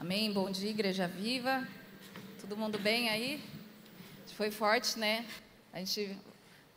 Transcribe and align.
Amém? 0.00 0.32
Bom 0.32 0.50
dia, 0.50 0.70
Igreja 0.70 1.06
Viva. 1.06 1.68
Todo 2.40 2.56
mundo 2.56 2.78
bem 2.78 3.10
aí? 3.10 3.38
Foi 4.34 4.50
forte, 4.50 4.98
né? 4.98 5.26
A 5.74 5.78
gente 5.80 6.16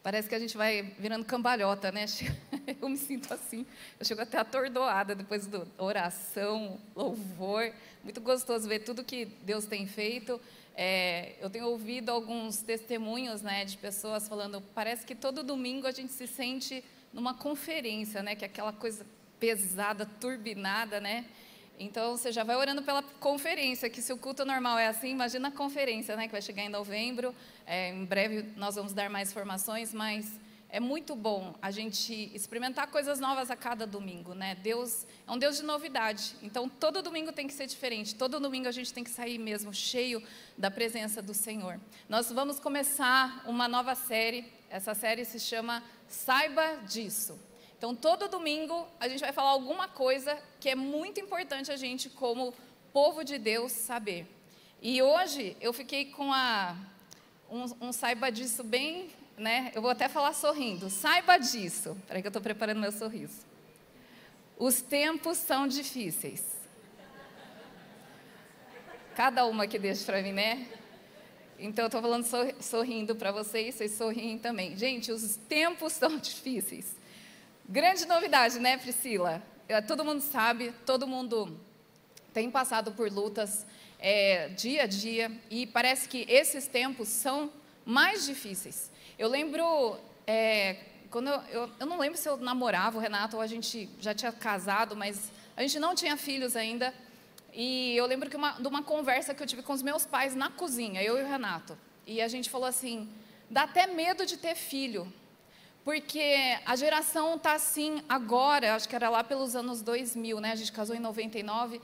parece 0.04 0.28
que 0.28 0.36
a 0.36 0.40
gente 0.40 0.58
vai 0.58 0.94
virando 1.00 1.24
cambalhota, 1.24 1.90
né? 1.90 2.04
Eu 2.82 2.90
me 2.90 2.98
sinto 2.98 3.34
assim. 3.34 3.66
Eu 3.98 4.06
chego 4.06 4.22
até 4.22 4.38
atordoada 4.38 5.16
depois 5.16 5.48
da 5.48 5.66
oração, 5.78 6.78
louvor. 6.94 7.72
Muito 8.04 8.20
gostoso 8.20 8.68
ver 8.68 8.80
tudo 8.80 9.06
que 9.06 9.24
Deus 9.24 9.64
tem 9.64 9.88
feito. 9.88 10.38
É, 10.76 11.36
eu 11.40 11.50
tenho 11.50 11.68
ouvido 11.68 12.10
alguns 12.10 12.58
testemunhos, 12.58 13.42
né, 13.42 13.64
de 13.64 13.78
pessoas 13.78 14.28
falando. 14.28 14.62
Parece 14.76 15.06
que 15.06 15.16
todo 15.16 15.44
domingo 15.44 15.88
a 15.88 15.92
gente 15.92 16.12
se 16.12 16.28
sente 16.28 16.84
numa 17.14 17.34
conferência, 17.34 18.22
né? 18.22 18.36
Que 18.36 18.44
é 18.44 18.48
aquela 18.48 18.74
coisa 18.74 19.06
pesada, 19.40 20.06
turbinada, 20.20 21.00
né? 21.00 21.24
Então 21.80 22.16
você 22.16 22.32
já 22.32 22.44
vai 22.44 22.56
orando 22.56 22.82
pela 22.82 23.02
conferência, 23.20 23.90
que 23.90 24.02
se 24.02 24.14
o 24.14 24.18
culto 24.18 24.46
normal 24.46 24.78
é 24.78 24.88
assim, 24.88 25.10
imagina 25.10 25.48
a 25.48 25.52
conferência, 25.52 26.16
né? 26.16 26.28
Que 26.28 26.32
vai 26.32 26.42
chegar 26.42 26.64
em 26.64 26.70
novembro. 26.70 27.34
É, 27.66 27.90
em 27.90 28.06
breve 28.06 28.46
nós 28.56 28.76
vamos 28.76 28.94
dar 28.94 29.10
mais 29.10 29.32
informações, 29.32 29.94
mas 29.94 30.40
é 30.70 30.80
muito 30.80 31.16
bom 31.16 31.54
a 31.62 31.70
gente 31.70 32.32
experimentar 32.34 32.88
coisas 32.88 33.20
novas 33.20 33.52
a 33.52 33.56
cada 33.56 33.86
domingo, 33.86 34.34
né? 34.34 34.56
Deus 34.56 35.06
é 35.28 35.32
um 35.32 35.38
Deus 35.38 35.58
de 35.58 35.64
novidade. 35.64 36.36
Então 36.42 36.68
todo 36.68 37.02
domingo 37.02 37.32
tem 37.32 37.48
que 37.48 37.54
ser 37.54 37.68
diferente. 37.68 38.16
Todo 38.16 38.40
domingo 38.40 38.68
a 38.68 38.72
gente 38.72 38.92
tem 38.92 39.04
que 39.04 39.12
sair 39.12 39.38
mesmo 39.38 39.74
cheio 39.74 40.22
da 40.58 40.72
presença 40.72 41.22
do 41.22 41.34
Senhor. 41.34 41.80
Nós 42.10 42.32
vamos 42.32 42.60
começar 42.60 43.44
uma 43.46 43.68
nova 43.68 43.94
série. 43.94 44.52
Essa 44.70 44.96
série 44.96 45.26
se 45.26 45.40
chama 45.40 45.84
Saiba 46.08 46.78
disso. 46.88 47.53
Então, 47.84 47.94
todo 47.94 48.30
domingo 48.30 48.88
a 48.98 49.10
gente 49.10 49.20
vai 49.20 49.34
falar 49.34 49.50
alguma 49.50 49.90
coisa 49.90 50.42
que 50.58 50.70
é 50.70 50.74
muito 50.74 51.20
importante 51.20 51.70
a 51.70 51.76
gente, 51.76 52.10
como 52.10 52.54
povo 52.94 53.26
de 53.26 53.38
Deus, 53.38 53.74
saber. 53.74 54.26
E 54.82 55.02
hoje 55.02 55.58
eu 55.60 55.74
fiquei 55.74 56.06
com 56.06 56.32
a, 56.32 56.78
um, 57.52 57.88
um 57.88 57.92
saiba 57.92 58.32
disso 58.32 58.64
bem, 58.64 59.10
né? 59.38 59.70
Eu 59.76 59.82
vou 59.82 59.92
até 59.92 60.08
falar 60.08 60.32
sorrindo. 60.32 60.90
Saiba 60.90 61.38
disso. 61.38 61.98
Peraí 62.08 62.22
que 62.22 62.28
eu 62.28 62.30
estou 62.30 62.42
preparando 62.42 62.80
meu 62.80 62.94
sorriso. 62.94 63.46
Os 64.58 64.80
tempos 64.82 65.38
são 65.38 65.68
difíceis. 65.68 66.42
Cada 69.14 69.46
uma 69.46 69.68
que 69.68 69.78
deixa 69.78 70.06
para 70.06 70.22
mim, 70.22 70.32
né? 70.32 70.70
Então, 71.60 71.84
eu 71.84 71.88
estou 71.88 72.02
falando 72.02 72.26
sorrindo 72.62 73.14
para 73.14 73.34
vocês, 73.34 73.76
vocês 73.76 73.92
sorriem 73.92 74.38
também. 74.38 74.78
Gente, 74.78 75.12
os 75.12 75.36
tempos 75.36 75.92
são 76.00 76.18
difíceis. 76.18 77.03
Grande 77.68 78.06
novidade, 78.06 78.60
né, 78.60 78.78
Priscila? 78.78 79.42
É, 79.70 79.80
todo 79.80 80.04
mundo 80.04 80.20
sabe, 80.20 80.74
todo 80.86 81.08
mundo 81.08 81.58
tem 82.34 82.52
passado 82.52 82.92
por 82.92 83.10
lutas 83.10 83.66
é, 84.00 84.50
dia 84.50 84.84
a 84.84 84.86
dia 84.86 85.32
e 85.50 85.66
parece 85.66 86.10
que 86.10 86.26
esses 86.28 86.68
tempos 86.68 87.08
são 87.08 87.50
mais 87.86 88.26
difíceis. 88.26 88.92
Eu 89.18 89.30
lembro, 89.30 89.98
é, 90.28 90.76
quando 91.10 91.30
eu, 91.30 91.42
eu, 91.44 91.70
eu, 91.80 91.86
não 91.86 91.98
lembro 91.98 92.18
se 92.20 92.28
eu 92.28 92.36
namorava 92.36 92.98
o 92.98 93.02
Renato 93.02 93.38
ou 93.38 93.42
a 93.42 93.48
gente 93.48 93.90
já 93.98 94.14
tinha 94.14 94.34
casado, 94.34 94.94
mas 94.94 95.32
a 95.56 95.62
gente 95.62 95.80
não 95.80 95.96
tinha 95.96 96.18
filhos 96.18 96.58
ainda. 96.58 96.94
E 97.54 97.96
eu 97.96 98.06
lembro 98.06 98.30
que 98.30 98.36
uma, 98.36 98.52
de 98.60 98.68
uma 98.68 98.84
conversa 98.84 99.34
que 99.34 99.42
eu 99.42 99.48
tive 99.48 99.64
com 99.64 99.72
os 99.72 99.82
meus 99.82 100.06
pais 100.06 100.36
na 100.36 100.50
cozinha, 100.50 101.02
eu 101.02 101.18
e 101.18 101.24
o 101.24 101.28
Renato. 101.28 101.78
E 102.06 102.22
a 102.22 102.28
gente 102.28 102.50
falou 102.50 102.68
assim: 102.68 103.10
dá 103.50 103.64
até 103.64 103.88
medo 103.88 104.26
de 104.26 104.36
ter 104.36 104.56
filho, 104.56 105.12
porque 105.84 106.58
a 106.66 106.76
geração 106.76 107.36
está 107.36 107.54
assim 107.54 108.02
agora, 108.08 108.76
acho 108.76 108.88
que 108.88 108.96
era 108.96 109.10
lá 109.10 109.24
pelos 109.24 109.56
anos 109.56 109.82
2000, 109.82 110.40
né? 110.40 110.52
A 110.52 110.56
gente 110.56 110.72
casou 110.72 110.96
em 110.96 111.00
99 111.00 111.82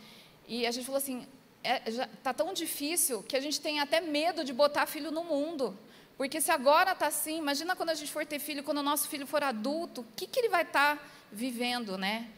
e 0.47 0.65
a 0.65 0.71
gente 0.71 0.85
falou 0.85 0.97
assim, 0.97 1.27
está 1.61 2.29
é, 2.29 2.33
tão 2.33 2.53
difícil 2.53 3.21
que 3.23 3.35
a 3.35 3.41
gente 3.41 3.59
tem 3.59 3.79
até 3.79 3.99
medo 3.99 4.43
de 4.43 4.53
botar 4.53 4.85
filho 4.85 5.11
no 5.11 5.23
mundo. 5.23 5.77
Porque 6.17 6.39
se 6.39 6.51
agora 6.51 6.93
está 6.93 7.07
assim, 7.07 7.37
imagina 7.37 7.75
quando 7.75 7.89
a 7.89 7.93
gente 7.93 8.11
for 8.11 8.25
ter 8.25 8.39
filho, 8.39 8.63
quando 8.63 8.79
o 8.79 8.83
nosso 8.83 9.07
filho 9.09 9.27
for 9.27 9.43
adulto, 9.43 10.01
o 10.01 10.05
que, 10.15 10.27
que 10.27 10.39
ele 10.39 10.49
vai 10.49 10.63
estar 10.63 10.97
tá 10.97 11.03
vivendo, 11.31 11.97
né? 11.97 12.29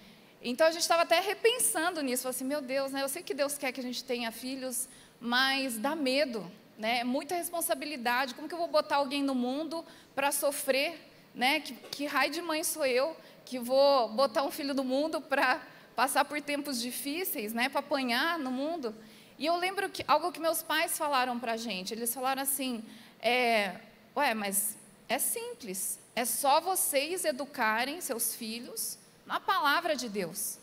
Então 0.42 0.66
a 0.66 0.72
gente 0.72 0.82
estava 0.82 1.04
até 1.04 1.20
repensando 1.20 2.02
nisso, 2.02 2.28
assim, 2.28 2.44
meu 2.44 2.62
Deus, 2.62 2.92
né? 2.92 3.04
Eu 3.04 3.10
sei 3.10 3.22
que 3.22 3.34
Deus 3.34 3.58
quer 3.58 3.72
que 3.72 3.80
a 3.80 3.84
gente 3.84 4.04
tenha 4.04 4.32
filhos, 4.32 4.90
mas 5.20 5.78
dá 5.78 5.96
medo, 5.96 6.52
né? 6.78 7.00
É 7.00 7.04
muita 7.04 7.36
responsabilidade. 7.36 8.34
Como 8.34 8.48
que 8.48 8.54
eu 8.56 8.60
vou 8.60 8.68
botar 8.68 8.96
alguém 8.96 9.22
no 9.22 9.36
mundo 9.36 9.86
para 10.16 10.32
sofrer 10.32 11.11
né? 11.34 11.60
Que, 11.60 11.74
que 11.74 12.06
raio 12.06 12.32
de 12.32 12.42
mãe 12.42 12.64
sou 12.64 12.86
eu 12.86 13.16
que 13.46 13.60
vou 13.60 14.10
botar 14.10 14.44
um 14.44 14.52
filho 14.52 14.74
no 14.74 14.84
mundo 14.84 15.20
para 15.20 15.62
passar 15.96 16.24
por 16.26 16.42
tempos 16.42 16.80
difíceis, 16.80 17.54
né? 17.54 17.70
Para 17.70 17.80
apanhar 17.80 18.40
no 18.40 18.52
mundo. 18.52 18.96
E 19.38 19.46
eu 19.46 19.58
lembro 19.58 19.90
que 19.90 20.04
algo 20.08 20.32
que 20.32 20.40
meus 20.40 20.62
pais 20.62 20.98
falaram 20.98 21.40
para 21.40 21.54
a 21.54 21.58
gente. 21.58 21.94
Eles 21.94 22.14
falaram 22.14 22.42
assim: 22.42 22.84
é, 23.20 23.76
ué, 24.16 24.34
mas 24.34 24.78
é 25.10 25.20
simples. 25.20 26.00
É 26.16 26.26
só 26.26 26.62
vocês 26.62 27.26
educarem 27.26 28.02
seus 28.02 28.36
filhos 28.36 28.98
na 29.26 29.40
palavra 29.40 29.96
de 29.96 30.08
Deus. 30.10 30.58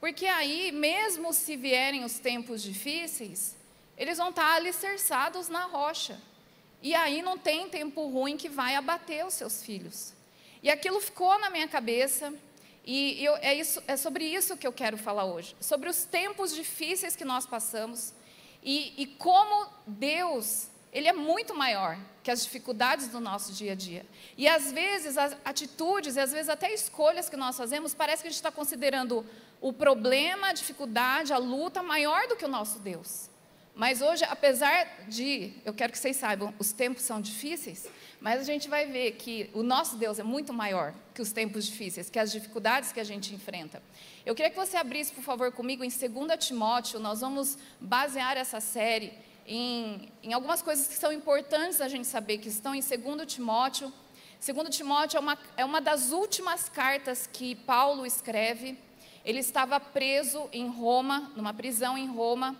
Porque 0.00 0.26
aí, 0.26 0.70
mesmo 0.70 1.32
se 1.32 1.56
vierem 1.56 2.04
os 2.04 2.18
tempos 2.18 2.62
difíceis, 2.62 3.56
eles 3.96 4.18
vão 4.18 4.30
estar 4.30 4.54
alicerçados 4.54 5.48
na 5.48 5.64
rocha. 5.64 6.20
E 6.82 6.94
aí 6.94 7.22
não 7.22 7.36
tem 7.36 7.68
tempo 7.68 8.06
ruim 8.08 8.36
que 8.36 8.48
vai 8.48 8.74
abater 8.74 9.26
os 9.26 9.34
seus 9.34 9.62
filhos. 9.62 10.12
E 10.62 10.70
aquilo 10.70 11.00
ficou 11.00 11.38
na 11.38 11.50
minha 11.50 11.68
cabeça, 11.68 12.32
e 12.84 13.22
eu, 13.22 13.36
é, 13.36 13.54
isso, 13.54 13.82
é 13.86 13.96
sobre 13.96 14.24
isso 14.24 14.56
que 14.56 14.66
eu 14.66 14.72
quero 14.72 14.96
falar 14.96 15.24
hoje. 15.24 15.54
Sobre 15.60 15.88
os 15.88 16.04
tempos 16.04 16.54
difíceis 16.54 17.14
que 17.14 17.24
nós 17.24 17.44
passamos 17.46 18.14
e, 18.62 18.94
e 18.96 19.06
como 19.06 19.68
Deus, 19.86 20.68
Ele 20.92 21.06
é 21.06 21.12
muito 21.12 21.54
maior 21.54 21.98
que 22.22 22.30
as 22.30 22.42
dificuldades 22.42 23.08
do 23.08 23.20
nosso 23.20 23.52
dia 23.52 23.72
a 23.72 23.74
dia. 23.74 24.06
E 24.36 24.48
às 24.48 24.72
vezes 24.72 25.16
as 25.16 25.36
atitudes 25.44 26.16
e 26.16 26.20
às 26.20 26.32
vezes 26.32 26.48
até 26.48 26.72
escolhas 26.72 27.28
que 27.28 27.36
nós 27.36 27.56
fazemos, 27.56 27.94
parece 27.94 28.22
que 28.22 28.28
a 28.28 28.30
gente 28.30 28.38
está 28.38 28.50
considerando 28.50 29.24
o 29.60 29.72
problema, 29.72 30.48
a 30.48 30.52
dificuldade, 30.52 31.32
a 31.32 31.38
luta 31.38 31.82
maior 31.82 32.26
do 32.26 32.36
que 32.36 32.44
o 32.44 32.48
nosso 32.48 32.78
Deus. 32.78 33.27
Mas 33.78 34.02
hoje, 34.02 34.24
apesar 34.24 34.88
de, 35.06 35.52
eu 35.64 35.72
quero 35.72 35.92
que 35.92 35.98
vocês 36.00 36.16
saibam, 36.16 36.52
os 36.58 36.72
tempos 36.72 37.04
são 37.04 37.20
difíceis, 37.20 37.86
mas 38.20 38.40
a 38.40 38.42
gente 38.42 38.68
vai 38.68 38.86
ver 38.86 39.12
que 39.12 39.48
o 39.54 39.62
nosso 39.62 39.94
Deus 39.94 40.18
é 40.18 40.24
muito 40.24 40.52
maior 40.52 40.92
que 41.14 41.22
os 41.22 41.30
tempos 41.30 41.64
difíceis, 41.64 42.10
que 42.10 42.18
as 42.18 42.32
dificuldades 42.32 42.90
que 42.90 42.98
a 42.98 43.04
gente 43.04 43.32
enfrenta. 43.32 43.80
Eu 44.26 44.34
queria 44.34 44.50
que 44.50 44.56
você 44.56 44.76
abrisse, 44.76 45.12
por 45.12 45.22
favor, 45.22 45.52
comigo 45.52 45.84
em 45.84 45.90
2 45.90 46.44
Timóteo, 46.44 46.98
nós 46.98 47.20
vamos 47.20 47.56
basear 47.80 48.36
essa 48.36 48.58
série 48.58 49.12
em, 49.46 50.10
em 50.24 50.32
algumas 50.32 50.60
coisas 50.60 50.88
que 50.88 50.94
são 50.94 51.12
importantes 51.12 51.80
a 51.80 51.86
gente 51.86 52.08
saber, 52.08 52.38
que 52.38 52.48
estão 52.48 52.74
em 52.74 52.80
2 52.80 53.32
Timóteo. 53.32 53.92
2 54.44 54.76
Timóteo 54.76 55.18
é 55.18 55.20
uma, 55.20 55.38
é 55.56 55.64
uma 55.64 55.80
das 55.80 56.10
últimas 56.10 56.68
cartas 56.68 57.28
que 57.32 57.54
Paulo 57.54 58.04
escreve. 58.04 58.76
Ele 59.24 59.38
estava 59.38 59.78
preso 59.78 60.48
em 60.52 60.66
Roma, 60.66 61.30
numa 61.36 61.54
prisão 61.54 61.96
em 61.96 62.08
Roma, 62.08 62.56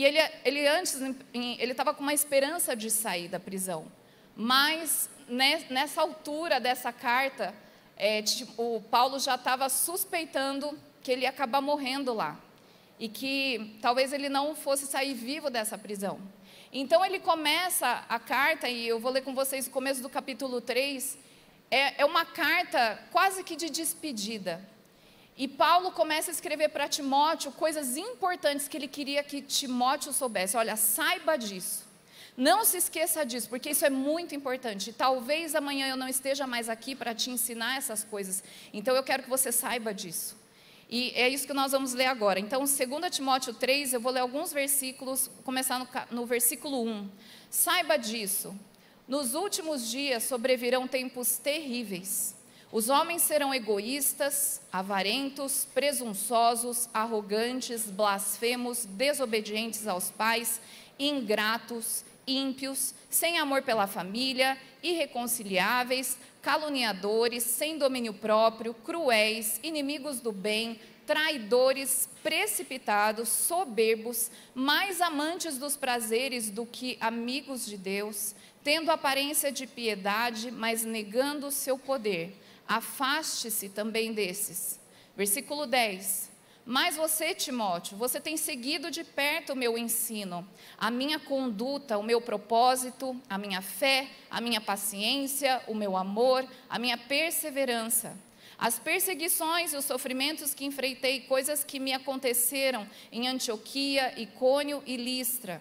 e 0.00 0.04
ele, 0.06 0.18
ele 0.46 0.66
antes, 0.66 0.98
ele 1.34 1.72
estava 1.72 1.92
com 1.92 2.02
uma 2.02 2.14
esperança 2.14 2.74
de 2.74 2.90
sair 2.90 3.28
da 3.28 3.38
prisão. 3.38 3.92
Mas 4.34 5.10
nessa 5.68 6.00
altura 6.00 6.58
dessa 6.58 6.90
carta, 6.90 7.54
é, 7.98 8.24
o 8.56 8.80
Paulo 8.80 9.18
já 9.18 9.34
estava 9.34 9.68
suspeitando 9.68 10.78
que 11.02 11.12
ele 11.12 11.24
ia 11.24 11.28
acabar 11.28 11.60
morrendo 11.60 12.14
lá. 12.14 12.40
E 12.98 13.10
que 13.10 13.76
talvez 13.82 14.14
ele 14.14 14.30
não 14.30 14.54
fosse 14.54 14.86
sair 14.86 15.12
vivo 15.12 15.50
dessa 15.50 15.76
prisão. 15.76 16.18
Então 16.72 17.04
ele 17.04 17.18
começa 17.18 18.02
a 18.08 18.18
carta, 18.18 18.70
e 18.70 18.88
eu 18.88 18.98
vou 18.98 19.12
ler 19.12 19.20
com 19.20 19.34
vocês 19.34 19.66
o 19.66 19.70
começo 19.70 20.00
do 20.00 20.08
capítulo 20.08 20.62
3. 20.62 21.18
É, 21.70 22.00
é 22.00 22.06
uma 22.06 22.24
carta 22.24 22.98
quase 23.12 23.44
que 23.44 23.54
de 23.54 23.68
despedida. 23.68 24.66
E 25.40 25.48
Paulo 25.48 25.90
começa 25.90 26.30
a 26.30 26.34
escrever 26.34 26.68
para 26.68 26.86
Timóteo 26.86 27.50
coisas 27.52 27.96
importantes 27.96 28.68
que 28.68 28.76
ele 28.76 28.86
queria 28.86 29.22
que 29.22 29.40
Timóteo 29.40 30.12
soubesse. 30.12 30.54
Olha, 30.54 30.76
saiba 30.76 31.38
disso. 31.38 31.82
Não 32.36 32.62
se 32.62 32.76
esqueça 32.76 33.24
disso, 33.24 33.48
porque 33.48 33.70
isso 33.70 33.86
é 33.86 33.88
muito 33.88 34.34
importante. 34.34 34.92
Talvez 34.92 35.54
amanhã 35.54 35.88
eu 35.88 35.96
não 35.96 36.06
esteja 36.06 36.46
mais 36.46 36.68
aqui 36.68 36.94
para 36.94 37.14
te 37.14 37.30
ensinar 37.30 37.78
essas 37.78 38.04
coisas. 38.04 38.44
Então 38.70 38.94
eu 38.94 39.02
quero 39.02 39.22
que 39.22 39.30
você 39.30 39.50
saiba 39.50 39.94
disso. 39.94 40.36
E 40.90 41.10
é 41.14 41.26
isso 41.26 41.46
que 41.46 41.54
nós 41.54 41.72
vamos 41.72 41.94
ler 41.94 42.08
agora. 42.08 42.38
Então, 42.38 42.60
2 42.60 42.76
Timóteo 43.10 43.54
3, 43.54 43.94
eu 43.94 44.00
vou 44.00 44.12
ler 44.12 44.20
alguns 44.20 44.52
versículos, 44.52 45.30
começar 45.42 45.78
no, 45.78 45.88
no 46.10 46.26
versículo 46.26 46.82
1. 46.82 47.08
Saiba 47.48 47.96
disso. 47.96 48.54
Nos 49.08 49.32
últimos 49.32 49.90
dias 49.90 50.22
sobrevirão 50.24 50.86
tempos 50.86 51.38
terríveis. 51.38 52.34
Os 52.72 52.88
homens 52.88 53.22
serão 53.22 53.52
egoístas, 53.52 54.60
avarentos, 54.72 55.66
presunçosos, 55.74 56.88
arrogantes, 56.94 57.90
blasfemos, 57.90 58.84
desobedientes 58.84 59.88
aos 59.88 60.10
pais, 60.10 60.60
ingratos, 60.96 62.04
ímpios, 62.24 62.94
sem 63.08 63.38
amor 63.38 63.62
pela 63.62 63.88
família, 63.88 64.56
irreconciliáveis, 64.84 66.16
caluniadores, 66.40 67.42
sem 67.42 67.76
domínio 67.76 68.14
próprio, 68.14 68.72
cruéis, 68.72 69.58
inimigos 69.64 70.20
do 70.20 70.30
bem, 70.30 70.78
traidores, 71.04 72.08
precipitados, 72.22 73.28
soberbos, 73.28 74.30
mais 74.54 75.00
amantes 75.00 75.58
dos 75.58 75.76
prazeres 75.76 76.50
do 76.50 76.64
que 76.64 76.96
amigos 77.00 77.66
de 77.66 77.76
Deus, 77.76 78.32
tendo 78.62 78.92
aparência 78.92 79.50
de 79.50 79.66
piedade, 79.66 80.52
mas 80.52 80.84
negando 80.84 81.48
o 81.48 81.50
seu 81.50 81.76
poder. 81.76 82.36
Afaste-se 82.70 83.68
também 83.68 84.12
desses. 84.12 84.78
Versículo 85.16 85.66
10. 85.66 86.30
Mas 86.64 86.94
você, 86.94 87.34
Timóteo, 87.34 87.96
você 87.96 88.20
tem 88.20 88.36
seguido 88.36 88.92
de 88.92 89.02
perto 89.02 89.54
o 89.54 89.56
meu 89.56 89.76
ensino, 89.76 90.48
a 90.78 90.88
minha 90.88 91.18
conduta, 91.18 91.98
o 91.98 92.02
meu 92.04 92.20
propósito, 92.20 93.20
a 93.28 93.36
minha 93.36 93.60
fé, 93.60 94.08
a 94.30 94.40
minha 94.40 94.60
paciência, 94.60 95.60
o 95.66 95.74
meu 95.74 95.96
amor, 95.96 96.46
a 96.68 96.78
minha 96.78 96.96
perseverança. 96.96 98.16
As 98.56 98.78
perseguições 98.78 99.72
e 99.72 99.76
os 99.76 99.84
sofrimentos 99.84 100.54
que 100.54 100.64
enfrentei, 100.64 101.22
coisas 101.22 101.64
que 101.64 101.80
me 101.80 101.92
aconteceram 101.92 102.88
em 103.10 103.26
Antioquia, 103.26 104.14
Icônio 104.16 104.80
e 104.86 104.96
Listra. 104.96 105.60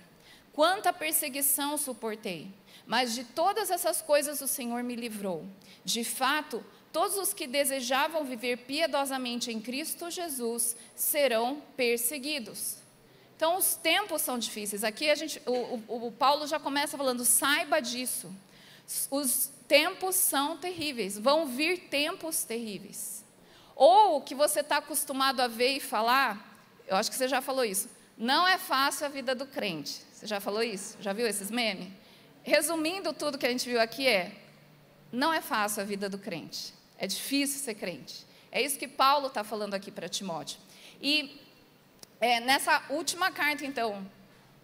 Quanta 0.54 0.94
perseguição 0.94 1.76
suportei, 1.76 2.50
mas 2.86 3.16
de 3.16 3.24
todas 3.24 3.72
essas 3.72 4.00
coisas 4.00 4.42
o 4.42 4.48
Senhor 4.48 4.84
me 4.84 4.96
livrou. 4.96 5.44
De 5.84 6.04
fato, 6.04 6.64
todos 6.92 7.18
os 7.18 7.34
que 7.34 7.48
desejavam 7.48 8.24
viver 8.24 8.58
piedosamente 8.60 9.52
em 9.52 9.60
Cristo 9.60 10.10
Jesus 10.10 10.76
serão 10.96 11.62
perseguidos. 11.76 12.78
Então, 13.36 13.58
os 13.58 13.76
tempos 13.76 14.22
são 14.22 14.38
difíceis. 14.38 14.84
Aqui 14.84 15.10
a 15.10 15.16
gente, 15.16 15.42
o, 15.46 15.82
o, 15.88 16.08
o 16.08 16.12
Paulo 16.12 16.46
já 16.46 16.60
começa 16.60 16.98
falando: 16.98 17.24
saiba 17.24 17.80
disso. 17.80 18.30
Os 19.10 19.50
tempos 19.68 20.16
são 20.16 20.58
terríveis, 20.58 21.18
vão 21.18 21.46
vir 21.46 21.88
tempos 21.90 22.44
terríveis. 22.44 23.24
Ou 23.76 24.18
o 24.18 24.22
que 24.22 24.36
você 24.36 24.60
está 24.62 24.78
acostumado 24.78 25.40
a 25.40 25.48
ver 25.48 25.78
e 25.78 25.80
falar, 25.80 26.60
eu 26.88 26.98
acho 26.98 27.10
que 27.10 27.16
você 27.16 27.28
já 27.28 27.40
falou 27.40 27.64
isso, 27.64 27.88
não 28.18 28.46
é 28.48 28.58
fácil 28.58 29.06
a 29.06 29.10
vida 29.10 29.34
do 29.34 29.46
crente. 29.46 30.02
Você 30.12 30.28
já 30.28 30.42
falou 30.42 30.62
isso? 30.62 30.98
Já 31.00 31.14
viu 31.14 31.26
esses 31.26 31.50
memes? 31.50 31.88
Resumindo 32.44 33.14
tudo 33.14 33.38
que 33.38 33.46
a 33.46 33.50
gente 33.50 33.70
viu 33.70 33.80
aqui 33.80 34.06
é, 34.06 34.36
não 35.12 35.32
é 35.32 35.40
fácil 35.40 35.82
a 35.82 35.86
vida 35.86 36.10
do 36.10 36.18
crente. 36.18 36.74
É 37.00 37.08
difícil 37.08 37.60
ser 37.64 37.76
crente. 37.76 38.28
É 38.52 38.62
isso 38.62 38.78
que 38.78 38.88
Paulo 38.88 39.28
está 39.28 39.44
falando 39.44 39.74
aqui 39.74 39.90
para 39.90 40.10
Timóteo. 40.10 40.60
E 41.02 41.42
é, 42.20 42.42
nessa 42.42 42.84
última 42.90 43.32
carta, 43.32 43.66
então, 43.66 44.06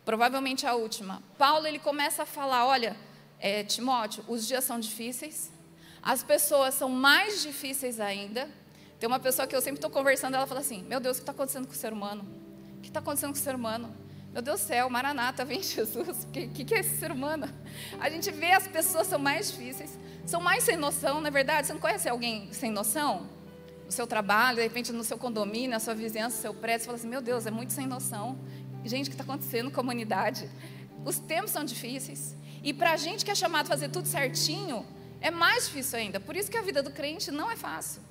provavelmente 0.03 0.67
a 0.67 0.73
última, 0.75 1.23
Paulo 1.37 1.65
ele 1.65 1.79
começa 1.79 2.23
a 2.23 2.25
falar: 2.25 2.65
olha, 2.65 2.95
é, 3.39 3.63
Timóteo, 3.63 4.25
os 4.27 4.45
dias 4.45 4.65
são 4.65 4.77
difíceis, 4.77 5.49
as 6.03 6.23
pessoas 6.23 6.73
são 6.73 6.89
mais 6.89 7.41
difíceis 7.41 8.01
ainda. 8.01 8.49
Tem 8.99 9.07
uma 9.07 9.19
pessoa 9.19 9.47
que 9.47 9.55
eu 9.55 9.61
sempre 9.61 9.77
estou 9.77 9.89
conversando, 9.89 10.35
ela 10.35 10.45
fala 10.45 10.59
assim: 10.59 10.83
Meu 10.83 10.99
Deus, 10.99 11.17
o 11.17 11.19
que 11.21 11.23
está 11.23 11.31
acontecendo 11.31 11.67
com 11.67 11.73
o 11.73 11.77
ser 11.77 11.93
humano? 11.93 12.25
O 12.77 12.81
que 12.81 12.89
está 12.89 12.99
acontecendo 12.99 13.31
com 13.31 13.39
o 13.39 13.41
ser 13.41 13.55
humano? 13.55 13.95
Meu 14.35 14.41
Deus 14.41 14.59
do 14.59 14.67
céu, 14.67 14.89
Maranata, 14.89 15.45
vem 15.45 15.63
Jesus. 15.63 16.25
O 16.25 16.27
que, 16.27 16.47
que, 16.49 16.65
que, 16.65 16.75
é 16.75 16.79
esse 16.79 16.97
ser 16.97 17.09
humano? 17.09 17.47
A 18.01 18.09
gente 18.09 18.29
vê 18.31 18.51
as 18.51 18.67
pessoas 18.67 19.07
são 19.07 19.17
mais 19.17 19.49
difíceis, 19.49 19.97
são 20.25 20.41
mais 20.41 20.63
sem 20.63 20.75
noção, 20.75 21.21
não 21.21 21.27
é 21.27 21.31
verdade? 21.31 21.67
Você 21.67 21.73
não 21.73 21.79
conhece 21.79 22.09
alguém 22.09 22.51
sem 22.51 22.71
noção? 22.71 23.27
No 23.85 23.91
seu 23.91 24.07
trabalho, 24.07 24.57
de 24.57 24.63
repente 24.63 24.91
no 24.91 25.03
seu 25.03 25.17
condomínio, 25.17 25.69
na 25.69 25.79
sua 25.79 25.93
vizinhança, 25.93 26.37
no 26.37 26.41
seu 26.41 26.53
prédio, 26.53 26.79
você 26.79 26.85
fala 26.85 26.97
assim: 26.97 27.07
Meu 27.07 27.21
Deus, 27.21 27.45
é 27.45 27.51
muito 27.51 27.71
sem 27.71 27.85
noção. 27.85 28.37
Gente, 28.83 29.05
o 29.05 29.09
que 29.09 29.13
está 29.13 29.23
acontecendo 29.23 29.69
com 29.69 29.79
a 29.79 29.83
humanidade? 29.83 30.49
Os 31.05 31.19
tempos 31.19 31.51
são 31.51 31.63
difíceis. 31.63 32.35
E 32.63 32.73
para 32.73 32.93
a 32.93 32.97
gente 32.97 33.23
que 33.23 33.29
é 33.29 33.35
chamado 33.35 33.67
a 33.67 33.69
fazer 33.69 33.89
tudo 33.89 34.07
certinho, 34.07 34.83
é 35.21 35.29
mais 35.29 35.65
difícil 35.65 35.99
ainda. 35.99 36.19
Por 36.19 36.35
isso 36.35 36.49
que 36.49 36.57
a 36.57 36.61
vida 36.63 36.81
do 36.81 36.89
crente 36.89 37.29
não 37.29 37.49
é 37.49 37.55
fácil. 37.55 38.01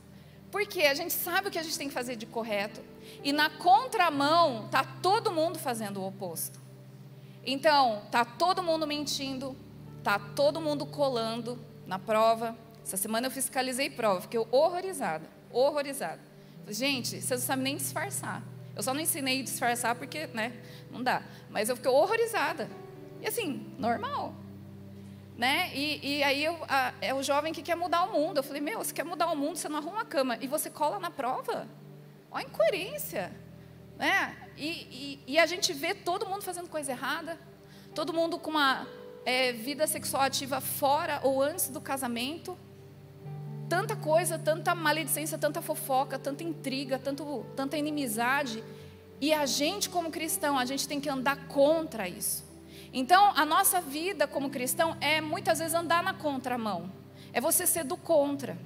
Porque 0.52 0.82
a 0.82 0.94
gente 0.94 1.12
sabe 1.12 1.48
o 1.48 1.50
que 1.50 1.58
a 1.58 1.62
gente 1.62 1.76
tem 1.76 1.88
que 1.88 1.94
fazer 1.94 2.14
de 2.14 2.26
correto. 2.26 2.80
E 3.24 3.32
na 3.32 3.50
contramão, 3.50 4.66
está 4.66 4.84
todo 4.84 5.32
mundo 5.32 5.58
fazendo 5.58 6.00
o 6.00 6.06
oposto. 6.06 6.60
Então, 7.44 8.02
está 8.06 8.24
todo 8.24 8.62
mundo 8.62 8.86
mentindo, 8.86 9.56
está 9.98 10.18
todo 10.18 10.60
mundo 10.60 10.86
colando 10.86 11.58
na 11.86 11.98
prova. 11.98 12.56
Essa 12.82 12.96
semana 12.96 13.26
eu 13.26 13.30
fiscalizei 13.30 13.88
prova, 13.88 14.20
fiquei 14.20 14.40
horrorizada, 14.50 15.26
horrorizada. 15.50 16.20
Gente, 16.68 17.20
vocês 17.20 17.40
não 17.40 17.46
sabem 17.46 17.64
nem 17.64 17.76
disfarçar. 17.76 18.42
Eu 18.76 18.82
só 18.82 18.92
não 18.92 19.00
ensinei 19.00 19.40
a 19.40 19.44
disfarçar 19.44 19.94
porque, 19.94 20.26
né, 20.28 20.52
não 20.90 21.02
dá. 21.02 21.22
Mas 21.50 21.68
eu 21.68 21.76
fiquei 21.76 21.90
horrorizada. 21.90 22.68
E 23.20 23.28
assim, 23.28 23.72
normal. 23.78 24.34
Né? 25.36 25.70
E, 25.74 26.18
e 26.18 26.22
aí 26.22 26.44
eu, 26.44 26.56
a, 26.68 26.92
é 27.00 27.12
o 27.14 27.22
jovem 27.22 27.52
que 27.52 27.62
quer 27.62 27.76
mudar 27.76 28.04
o 28.04 28.12
mundo. 28.12 28.38
Eu 28.38 28.42
falei, 28.42 28.60
meu, 28.60 28.78
você 28.78 28.92
quer 28.92 29.04
mudar 29.04 29.30
o 29.30 29.36
mundo, 29.36 29.56
você 29.56 29.68
não 29.68 29.78
arruma 29.78 30.02
a 30.02 30.04
cama 30.04 30.38
e 30.40 30.46
você 30.46 30.70
cola 30.70 30.98
na 30.98 31.10
prova? 31.10 31.68
Olha 32.30 32.44
a 32.44 32.48
incoerência. 32.48 33.32
Né? 33.96 34.36
E, 34.56 34.68
e, 34.68 35.24
e, 35.26 35.38
a 35.38 35.46
gente 35.46 35.72
vê 35.72 35.94
todo 35.94 36.26
mundo 36.26 36.42
fazendo 36.42 36.68
coisa 36.68 36.92
errada, 36.92 37.38
todo 37.94 38.12
mundo 38.12 38.38
com 38.38 38.50
uma 38.50 38.86
é, 39.24 39.52
vida 39.52 39.86
sexual 39.86 40.22
ativa 40.22 40.60
fora 40.60 41.20
ou 41.22 41.42
antes 41.42 41.68
do 41.68 41.80
casamento. 41.80 42.56
Tanta 43.68 43.96
coisa, 43.96 44.38
tanta 44.38 44.74
maledicência, 44.74 45.38
tanta 45.38 45.62
fofoca, 45.62 46.18
tanta 46.18 46.44
intriga, 46.44 46.98
tanto, 46.98 47.46
tanta 47.56 47.76
inimizade. 47.76 48.62
E 49.20 49.32
a 49.32 49.46
gente, 49.46 49.88
como 49.88 50.10
cristão, 50.10 50.58
a 50.58 50.64
gente 50.64 50.86
tem 50.86 51.00
que 51.00 51.08
andar 51.08 51.48
contra 51.48 52.08
isso. 52.08 52.44
Então, 52.92 53.32
a 53.34 53.44
nossa 53.44 53.80
vida 53.80 54.26
como 54.26 54.50
cristão 54.50 54.96
é 55.00 55.20
muitas 55.20 55.58
vezes 55.58 55.74
andar 55.74 56.02
na 56.02 56.14
contramão, 56.14 56.92
é 57.32 57.40
você 57.40 57.66
ser 57.66 57.82
do 57.84 57.96
contra. 57.96 58.56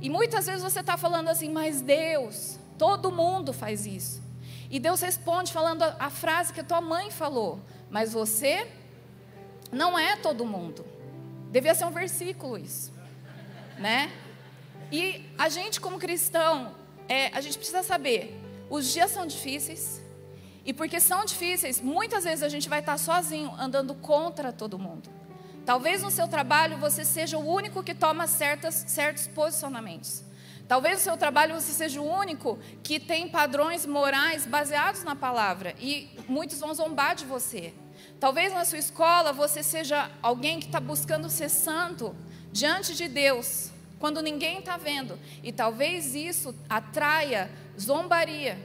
E 0.00 0.10
muitas 0.10 0.46
vezes 0.46 0.62
você 0.62 0.80
está 0.80 0.96
falando 0.96 1.28
assim, 1.28 1.48
mas 1.48 1.80
Deus, 1.80 2.58
todo 2.76 3.12
mundo 3.12 3.52
faz 3.52 3.86
isso. 3.86 4.22
E 4.70 4.78
Deus 4.78 5.00
responde 5.00 5.52
falando 5.52 5.82
a, 5.82 6.10
frase 6.10 6.52
que 6.52 6.60
a 6.60 6.64
tua 6.64 6.80
mãe 6.80 7.10
falou, 7.10 7.60
mas 7.90 8.12
você 8.12 8.66
não 9.72 9.98
é 9.98 10.16
todo 10.16 10.44
mundo. 10.44 10.84
Devia 11.50 11.74
ser 11.74 11.84
um 11.84 11.90
versículo 11.90 12.58
isso, 12.58 12.92
né? 13.78 14.12
E 14.90 15.24
a 15.36 15.48
gente 15.48 15.80
como 15.80 15.98
cristão, 15.98 16.74
é, 17.08 17.28
a 17.28 17.40
gente 17.40 17.56
precisa 17.56 17.82
saber, 17.82 18.38
os 18.70 18.92
dias 18.92 19.10
são 19.10 19.26
difíceis, 19.26 20.02
e 20.64 20.72
porque 20.72 21.00
são 21.00 21.24
difíceis, 21.24 21.80
muitas 21.80 22.24
vezes 22.24 22.42
a 22.42 22.48
gente 22.48 22.68
vai 22.68 22.80
estar 22.80 22.98
sozinho, 22.98 23.54
andando 23.58 23.94
contra 23.94 24.52
todo 24.52 24.78
mundo. 24.78 25.08
Talvez 25.64 26.02
no 26.02 26.10
seu 26.10 26.28
trabalho 26.28 26.78
você 26.78 27.04
seja 27.04 27.38
o 27.38 27.46
único 27.46 27.82
que 27.82 27.94
toma 27.94 28.26
certas, 28.26 28.84
certos 28.86 29.26
posicionamentos. 29.26 30.24
Talvez 30.66 30.98
no 30.98 31.04
seu 31.04 31.16
trabalho 31.16 31.54
você 31.54 31.72
seja 31.72 32.00
o 32.00 32.06
único 32.06 32.58
que 32.82 33.00
tem 33.00 33.28
padrões 33.28 33.86
morais 33.86 34.46
baseados 34.46 35.02
na 35.02 35.16
palavra 35.16 35.74
e 35.78 36.10
muitos 36.28 36.60
vão 36.60 36.74
zombar 36.74 37.14
de 37.14 37.24
você. 37.24 37.72
Talvez 38.20 38.52
na 38.52 38.64
sua 38.64 38.78
escola 38.78 39.32
você 39.32 39.62
seja 39.62 40.10
alguém 40.22 40.58
que 40.58 40.66
está 40.66 40.80
buscando 40.80 41.30
ser 41.30 41.48
santo 41.48 42.14
diante 42.52 42.94
de 42.94 43.06
Deus, 43.08 43.70
quando 43.98 44.20
ninguém 44.20 44.58
está 44.58 44.76
vendo. 44.76 45.18
E 45.42 45.52
talvez 45.52 46.14
isso 46.14 46.54
atraia 46.68 47.50
zombaria 47.78 48.58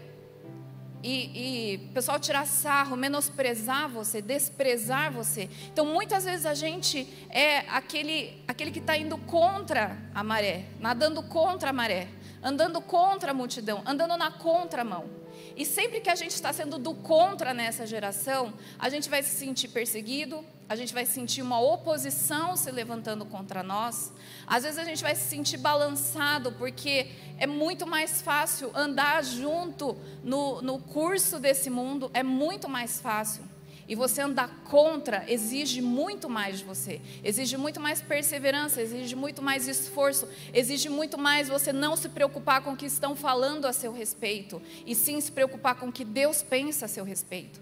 e, 1.04 1.74
e 1.74 1.76
o 1.90 1.94
pessoal 1.94 2.18
tirar 2.18 2.48
sarro, 2.48 2.96
menosprezar 2.96 3.90
você, 3.90 4.22
desprezar 4.22 5.12
você. 5.12 5.50
Então, 5.68 5.86
muitas 5.86 6.24
vezes 6.24 6.46
a 6.46 6.54
gente 6.54 7.06
é 7.30 7.60
aquele, 7.70 8.42
aquele 8.48 8.72
que 8.72 8.80
está 8.80 8.98
indo 8.98 9.18
contra 9.18 9.98
a 10.16 10.24
maré, 10.24 10.66
nadando 10.80 11.22
contra 11.22 11.72
a 11.72 11.74
maré, 11.74 12.08
andando 12.42 12.80
contra 12.80 13.32
a 13.32 13.34
multidão, 13.34 13.84
andando 13.86 14.16
na 14.16 14.32
contramão. 14.32 15.23
E 15.56 15.66
sempre 15.66 16.02
que 16.02 16.10
a 16.10 16.16
gente 16.16 16.32
está 16.32 16.52
sendo 16.52 16.80
do 16.80 16.96
contra 16.96 17.54
nessa 17.54 17.86
geração, 17.86 18.54
a 18.80 18.90
gente 18.90 19.10
vai 19.10 19.22
se 19.22 19.36
sentir 19.36 19.68
perseguido, 19.68 20.44
a 20.68 20.76
gente 20.76 20.94
vai 20.94 21.06
sentir 21.06 21.42
uma 21.42 21.60
oposição 21.60 22.56
se 22.56 22.72
levantando 22.72 23.26
contra 23.26 23.62
nós. 23.62 24.12
Às 24.48 24.64
vezes 24.64 24.80
a 24.80 24.84
gente 24.84 25.04
vai 25.04 25.16
se 25.16 25.30
sentir 25.30 25.58
balançado, 25.58 26.52
porque 26.54 27.12
é 27.38 27.46
muito 27.46 27.86
mais 27.86 28.22
fácil 28.22 28.72
andar 28.74 29.24
junto 29.24 29.96
no, 30.24 30.62
no 30.62 30.80
curso 30.80 31.40
desse 31.40 31.70
mundo, 31.70 32.10
é 32.14 32.24
muito 32.24 32.68
mais 32.68 33.00
fácil. 33.00 33.53
E 33.88 33.96
você 33.96 34.22
andar 34.22 34.50
contra 34.64 35.26
exige 35.28 35.82
muito 35.82 36.30
mais 36.30 36.60
de 36.60 36.66
você, 36.66 37.02
exige 37.24 37.58
muito 37.58 37.82
mais 37.82 38.02
perseverança, 38.02 38.82
exige 38.82 39.16
muito 39.16 39.42
mais 39.42 39.68
esforço, 39.68 40.28
exige 40.54 40.88
muito 40.88 41.18
mais 41.18 41.50
você 41.50 41.74
não 41.74 41.96
se 41.96 42.08
preocupar 42.08 42.62
com 42.62 42.72
o 42.72 42.78
que 42.78 42.86
estão 42.86 43.16
falando 43.16 43.66
a 43.66 43.74
seu 43.74 43.92
respeito, 43.92 44.62
e 44.86 44.96
sim 44.96 45.20
se 45.20 45.32
preocupar 45.32 45.76
com 45.76 45.88
o 45.88 45.92
que 45.92 46.06
Deus 46.06 46.42
pensa 46.42 46.86
a 46.86 46.88
seu 46.88 47.04
respeito. 47.04 47.62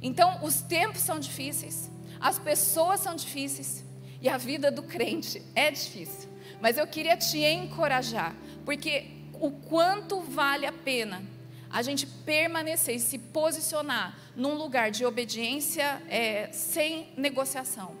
Então, 0.00 0.44
os 0.44 0.60
tempos 0.62 1.00
são 1.00 1.18
difíceis, 1.18 1.90
as 2.20 2.38
pessoas 2.38 3.00
são 3.00 3.16
difíceis, 3.16 3.84
e 4.22 4.28
a 4.28 4.36
vida 4.36 4.70
do 4.70 4.84
crente 4.84 5.42
é 5.54 5.70
difícil. 5.70 6.28
Mas 6.60 6.78
eu 6.78 6.86
queria 6.86 7.16
te 7.16 7.38
encorajar, 7.38 8.34
porque 8.64 9.06
o 9.32 9.50
quanto 9.50 10.20
vale 10.20 10.64
a 10.64 10.72
pena 10.72 11.22
a 11.76 11.82
gente 11.82 12.06
permanecer 12.06 12.94
e 12.94 12.98
se 12.98 13.18
posicionar 13.18 14.18
num 14.34 14.54
lugar 14.54 14.90
de 14.90 15.04
obediência 15.04 16.02
é, 16.08 16.48
sem 16.50 17.12
negociação. 17.18 17.94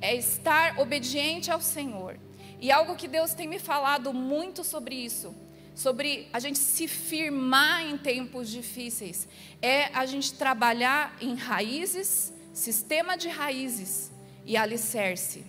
É 0.00 0.14
estar 0.14 0.78
obediente 0.78 1.50
ao 1.50 1.60
Senhor. 1.60 2.16
E 2.60 2.70
algo 2.70 2.94
que 2.94 3.08
Deus 3.08 3.34
tem 3.34 3.48
me 3.48 3.58
falado 3.58 4.14
muito 4.14 4.62
sobre 4.62 4.94
isso 4.94 5.34
sobre 5.74 6.28
a 6.32 6.38
gente 6.38 6.58
se 6.58 6.86
firmar 6.88 7.82
em 7.82 7.98
tempos 7.98 8.48
difíceis, 8.48 9.28
é 9.60 9.90
a 9.92 10.06
gente 10.06 10.32
trabalhar 10.32 11.14
em 11.20 11.34
raízes, 11.34 12.32
sistema 12.54 13.14
de 13.14 13.28
raízes 13.28 14.10
e 14.46 14.56
alicerce, 14.56 15.44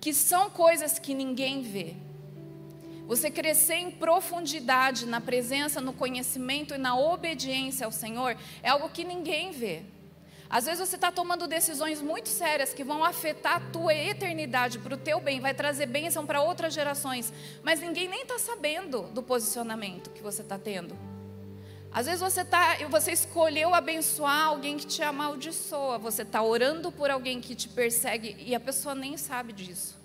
que 0.00 0.14
são 0.14 0.48
coisas 0.48 0.98
que 0.98 1.12
ninguém 1.12 1.60
vê. 1.60 1.94
Você 3.08 3.30
crescer 3.30 3.76
em 3.76 3.90
profundidade 3.90 5.06
na 5.06 5.18
presença, 5.18 5.80
no 5.80 5.94
conhecimento 5.94 6.74
e 6.74 6.78
na 6.78 6.94
obediência 6.94 7.86
ao 7.86 7.90
Senhor 7.90 8.36
é 8.62 8.68
algo 8.68 8.90
que 8.90 9.02
ninguém 9.02 9.50
vê. 9.50 9.80
Às 10.50 10.66
vezes 10.66 10.86
você 10.86 10.96
está 10.96 11.10
tomando 11.10 11.46
decisões 11.46 12.02
muito 12.02 12.28
sérias 12.28 12.74
que 12.74 12.84
vão 12.84 13.02
afetar 13.02 13.56
a 13.56 13.60
tua 13.60 13.94
eternidade 13.94 14.78
para 14.78 14.92
o 14.92 14.98
teu 14.98 15.20
bem, 15.20 15.40
vai 15.40 15.54
trazer 15.54 15.86
bênção 15.86 16.26
para 16.26 16.42
outras 16.42 16.74
gerações, 16.74 17.32
mas 17.62 17.80
ninguém 17.80 18.08
nem 18.08 18.22
está 18.22 18.38
sabendo 18.38 19.04
do 19.04 19.22
posicionamento 19.22 20.10
que 20.10 20.22
você 20.22 20.42
está 20.42 20.58
tendo. 20.58 20.94
Às 21.90 22.04
vezes 22.04 22.20
você 22.20 22.44
tá, 22.44 22.76
você 22.90 23.12
escolheu 23.12 23.74
abençoar 23.74 24.48
alguém 24.48 24.76
que 24.76 24.86
te 24.86 25.02
amaldiçoa, 25.02 25.96
você 25.96 26.22
está 26.22 26.42
orando 26.42 26.92
por 26.92 27.10
alguém 27.10 27.40
que 27.40 27.54
te 27.54 27.70
persegue 27.70 28.36
e 28.38 28.54
a 28.54 28.60
pessoa 28.60 28.94
nem 28.94 29.16
sabe 29.16 29.54
disso. 29.54 29.97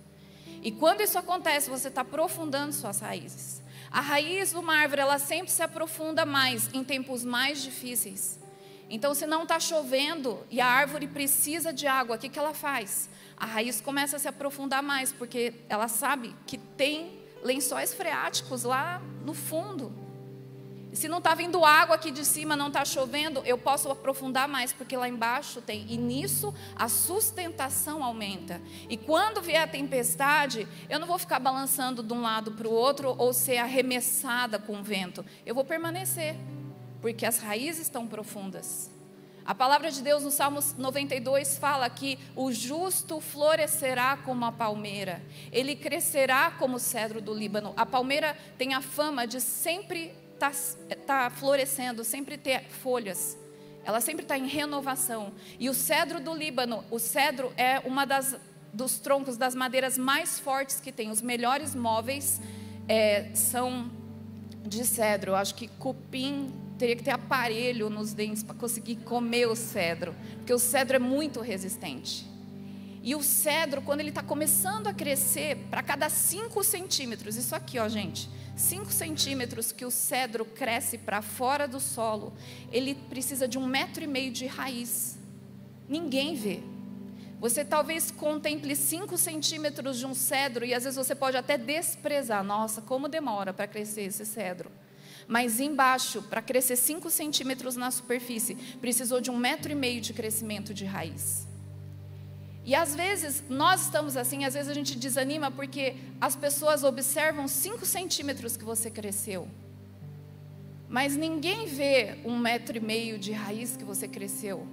E 0.63 0.71
quando 0.71 1.01
isso 1.01 1.19
acontece, 1.19 1.69
você 1.69 1.89
está 1.89 2.01
aprofundando 2.01 2.71
suas 2.71 3.01
raízes. 3.01 3.61
A 3.91 3.99
raiz 3.99 4.51
de 4.51 4.55
uma 4.55 4.77
árvore, 4.77 5.01
ela 5.01 5.19
sempre 5.19 5.51
se 5.51 5.61
aprofunda 5.61 6.25
mais 6.25 6.73
em 6.73 6.83
tempos 6.85 7.25
mais 7.25 7.61
difíceis. 7.61 8.39
Então, 8.89 9.13
se 9.13 9.27
não 9.27 9.43
está 9.43 9.59
chovendo 9.59 10.39
e 10.49 10.61
a 10.61 10.65
árvore 10.65 11.05
precisa 11.07 11.73
de 11.73 11.85
água, 11.85 12.15
o 12.15 12.19
que, 12.19 12.29
que 12.29 12.39
ela 12.39 12.53
faz? 12.53 13.09
A 13.35 13.45
raiz 13.45 13.81
começa 13.81 14.15
a 14.15 14.19
se 14.19 14.27
aprofundar 14.27 14.81
mais, 14.81 15.11
porque 15.11 15.53
ela 15.67 15.89
sabe 15.89 16.33
que 16.47 16.57
tem 16.57 17.19
lençóis 17.43 17.93
freáticos 17.93 18.63
lá 18.63 19.01
no 19.25 19.33
fundo. 19.33 19.91
Se 20.93 21.07
não 21.07 21.17
está 21.17 21.33
vindo 21.33 21.65
água 21.65 21.95
aqui 21.95 22.11
de 22.11 22.23
cima, 22.23 22.55
não 22.55 22.67
está 22.67 22.85
chovendo, 22.85 23.41
eu 23.45 23.57
posso 23.57 23.89
aprofundar 23.89 24.47
mais, 24.47 24.71
porque 24.71 24.95
lá 24.95 25.09
embaixo 25.09 25.59
tem. 25.59 25.85
E 25.89 25.97
nisso 25.97 26.53
a 26.75 26.87
sustentação 26.87 28.03
aumenta. 28.03 28.61
E 28.87 28.95
quando 28.95 29.41
vier 29.41 29.63
a 29.63 29.67
tempestade, 29.67 30.67
eu 30.89 30.99
não 30.99 31.07
vou 31.07 31.17
ficar 31.17 31.39
balançando 31.39 32.03
de 32.03 32.13
um 32.13 32.21
lado 32.21 32.51
para 32.51 32.67
o 32.67 32.71
outro 32.71 33.15
ou 33.17 33.33
ser 33.33 33.57
arremessada 33.57 34.59
com 34.59 34.79
o 34.79 34.83
vento. 34.83 35.25
Eu 35.45 35.55
vou 35.55 35.65
permanecer 35.65 36.35
porque 37.01 37.25
as 37.25 37.39
raízes 37.39 37.81
estão 37.81 38.07
profundas. 38.07 38.91
A 39.45 39.53
palavra 39.53 39.91
de 39.91 40.01
Deus 40.01 40.23
no 40.23 40.31
Salmo 40.31 40.61
92 40.77 41.57
fala 41.57 41.89
que 41.89 42.17
o 42.33 42.49
justo 42.51 43.19
florescerá 43.19 44.15
como 44.15 44.45
a 44.45 44.53
palmeira, 44.53 45.21
ele 45.51 45.75
crescerá 45.75 46.51
como 46.51 46.77
o 46.77 46.79
cedro 46.79 47.19
do 47.19 47.33
Líbano. 47.33 47.73
A 47.75 47.85
palmeira 47.85 48.37
tem 48.57 48.73
a 48.73 48.79
fama 48.79 49.27
de 49.27 49.41
sempre 49.41 50.13
estar 50.49 51.05
tá, 51.05 51.23
tá 51.23 51.29
florescendo, 51.29 52.03
sempre 52.03 52.37
ter 52.37 52.63
folhas. 52.63 53.37
Ela 53.85 53.99
sempre 53.99 54.23
está 54.23 54.37
em 54.37 54.47
renovação. 54.47 55.33
E 55.59 55.69
o 55.69 55.73
cedro 55.73 56.19
do 56.19 56.33
Líbano, 56.33 56.83
o 56.89 56.99
cedro 56.99 57.51
é 57.57 57.79
uma 57.79 58.05
das 58.05 58.35
dos 58.73 58.97
troncos 58.97 59.37
das 59.37 59.53
madeiras 59.53 59.99
mais 59.99 60.39
fortes 60.39 60.79
que 60.79 60.91
tem. 60.91 61.11
Os 61.11 61.21
melhores 61.21 61.75
móveis 61.75 62.41
é, 62.87 63.29
são 63.35 63.91
de 64.65 64.83
cedro. 64.83 65.31
Eu 65.31 65.35
acho 65.35 65.53
que 65.53 65.67
cupim 65.67 66.51
teria 66.77 66.95
que 66.95 67.03
ter 67.03 67.11
aparelho 67.11 67.89
nos 67.89 68.13
dentes 68.13 68.41
para 68.41 68.55
conseguir 68.55 68.95
comer 68.97 69.47
o 69.47 69.55
cedro, 69.55 70.15
porque 70.37 70.51
o 70.51 70.59
cedro 70.59 70.95
é 70.95 70.99
muito 70.99 71.39
resistente. 71.39 72.25
E 73.03 73.13
o 73.15 73.21
cedro, 73.21 73.81
quando 73.81 73.99
ele 73.99 74.09
está 74.09 74.23
começando 74.23 74.87
a 74.87 74.93
crescer, 74.93 75.57
para 75.69 75.83
cada 75.83 76.09
5 76.09 76.63
centímetros, 76.63 77.35
isso 77.35 77.53
aqui, 77.53 77.77
ó, 77.77 77.89
gente, 77.89 78.29
5 78.55 78.93
centímetros 78.93 79.73
que 79.73 79.83
o 79.83 79.91
cedro 79.91 80.45
cresce 80.45 80.97
para 80.97 81.21
fora 81.21 81.67
do 81.67 81.81
solo, 81.81 82.33
ele 82.71 82.95
precisa 82.95 83.45
de 83.45 83.57
um 83.57 83.67
metro 83.67 84.05
e 84.05 84.07
meio 84.07 84.31
de 84.31 84.45
raiz. 84.45 85.17
Ninguém 85.89 86.33
vê. 86.33 86.61
Você 87.41 87.65
talvez 87.65 88.09
contemple 88.09 88.73
5 88.73 89.17
centímetros 89.17 89.99
de 89.99 90.05
um 90.05 90.13
cedro 90.13 90.63
e 90.63 90.73
às 90.73 90.85
vezes 90.85 90.95
você 90.95 91.13
pode 91.13 91.35
até 91.35 91.57
desprezar. 91.57 92.41
Nossa, 92.41 92.81
como 92.81 93.09
demora 93.09 93.53
para 93.53 93.67
crescer 93.67 94.03
esse 94.03 94.25
cedro. 94.25 94.71
Mas 95.27 95.59
embaixo, 95.59 96.21
para 96.21 96.41
crescer 96.41 96.77
5 96.77 97.09
centímetros 97.09 97.75
na 97.75 97.91
superfície, 97.91 98.55
precisou 98.79 99.19
de 99.19 99.29
um 99.29 99.35
metro 99.35 99.73
e 99.73 99.75
meio 99.75 99.99
de 99.99 100.13
crescimento 100.13 100.73
de 100.73 100.85
raiz. 100.85 101.51
E 102.65 102.73
às 102.73 102.95
vezes 102.95 103.43
nós 103.49 103.81
estamos 103.81 104.15
assim, 104.15 104.45
às 104.45 104.53
vezes 104.53 104.69
a 104.69 104.73
gente 104.73 104.97
desanima 104.97 105.51
porque 105.51 105.95
as 106.21 106.35
pessoas 106.35 106.83
observam 106.83 107.47
5 107.47 107.85
centímetros 107.85 108.55
que 108.55 108.63
você 108.63 108.89
cresceu. 108.89 109.47
Mas 110.87 111.17
ninguém 111.17 111.65
vê 111.65 112.19
um 112.23 112.37
metro 112.37 112.77
e 112.77 112.79
meio 112.79 113.17
de 113.17 113.31
raiz 113.31 113.75
que 113.75 113.83
você 113.83 114.07
cresceu. 114.07 114.65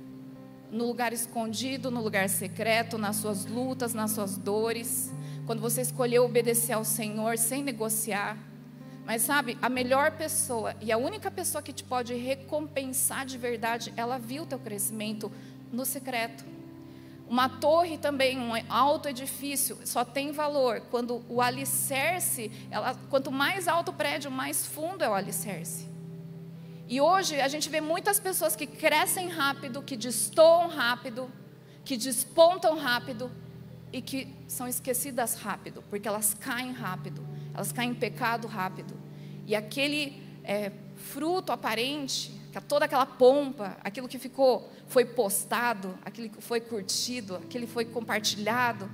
No 0.70 0.86
lugar 0.86 1.12
escondido, 1.12 1.90
no 1.90 2.00
lugar 2.00 2.28
secreto, 2.28 2.96
nas 2.96 3.16
suas 3.16 3.44
lutas, 3.44 3.92
nas 3.92 4.12
suas 4.12 4.36
dores. 4.36 5.10
Quando 5.46 5.60
você 5.60 5.80
escolheu 5.80 6.24
obedecer 6.24 6.74
ao 6.74 6.84
Senhor 6.84 7.38
sem 7.38 7.64
negociar. 7.64 8.38
Mas 9.04 9.22
sabe, 9.22 9.58
a 9.60 9.68
melhor 9.68 10.12
pessoa 10.12 10.76
e 10.80 10.92
a 10.92 10.96
única 10.96 11.30
pessoa 11.30 11.60
que 11.60 11.72
te 11.72 11.82
pode 11.82 12.14
recompensar 12.14 13.26
de 13.26 13.36
verdade, 13.36 13.92
ela 13.96 14.18
viu 14.18 14.44
o 14.44 14.46
teu 14.46 14.58
crescimento 14.58 15.32
no 15.72 15.84
secreto. 15.84 16.44
Uma 17.30 17.48
torre 17.48 17.96
também, 17.96 18.38
um 18.38 18.52
alto 18.68 19.08
edifício, 19.08 19.78
só 19.84 20.04
tem 20.04 20.32
valor 20.32 20.82
quando 20.90 21.24
o 21.28 21.40
alicerce, 21.40 22.50
ela, 22.70 22.94
quanto 23.08 23.30
mais 23.30 23.66
alto 23.68 23.90
o 23.90 23.94
prédio, 23.94 24.30
mais 24.30 24.66
fundo 24.66 25.02
é 25.02 25.08
o 25.08 25.14
alicerce. 25.14 25.88
E 26.86 27.00
hoje 27.00 27.40
a 27.40 27.48
gente 27.48 27.70
vê 27.70 27.80
muitas 27.80 28.20
pessoas 28.20 28.54
que 28.56 28.66
crescem 28.66 29.28
rápido, 29.28 29.80
que 29.80 29.96
destoam 29.96 30.68
rápido, 30.68 31.30
que 31.84 31.96
despontam 31.96 32.76
rápido 32.76 33.30
e 33.92 34.02
que 34.02 34.28
são 34.48 34.66
esquecidas 34.66 35.36
rápido, 35.36 35.82
porque 35.88 36.08
elas 36.08 36.34
caem 36.34 36.72
rápido 36.72 37.24
elas 37.54 37.72
caem 37.72 37.90
em 37.90 37.94
pecado 37.94 38.46
rápido. 38.46 38.94
E 39.46 39.54
aquele 39.54 40.22
é, 40.44 40.72
fruto 40.96 41.52
aparente, 41.52 42.32
toda 42.58 42.86
aquela 42.86 43.06
pompa, 43.06 43.76
aquilo 43.84 44.08
que 44.08 44.18
ficou, 44.18 44.72
foi 44.88 45.04
postado, 45.04 45.96
aquilo 46.04 46.30
que 46.30 46.40
foi 46.40 46.60
curtido, 46.60 47.36
aquilo 47.36 47.66
que 47.66 47.72
foi 47.72 47.84
compartilhado 47.84 48.90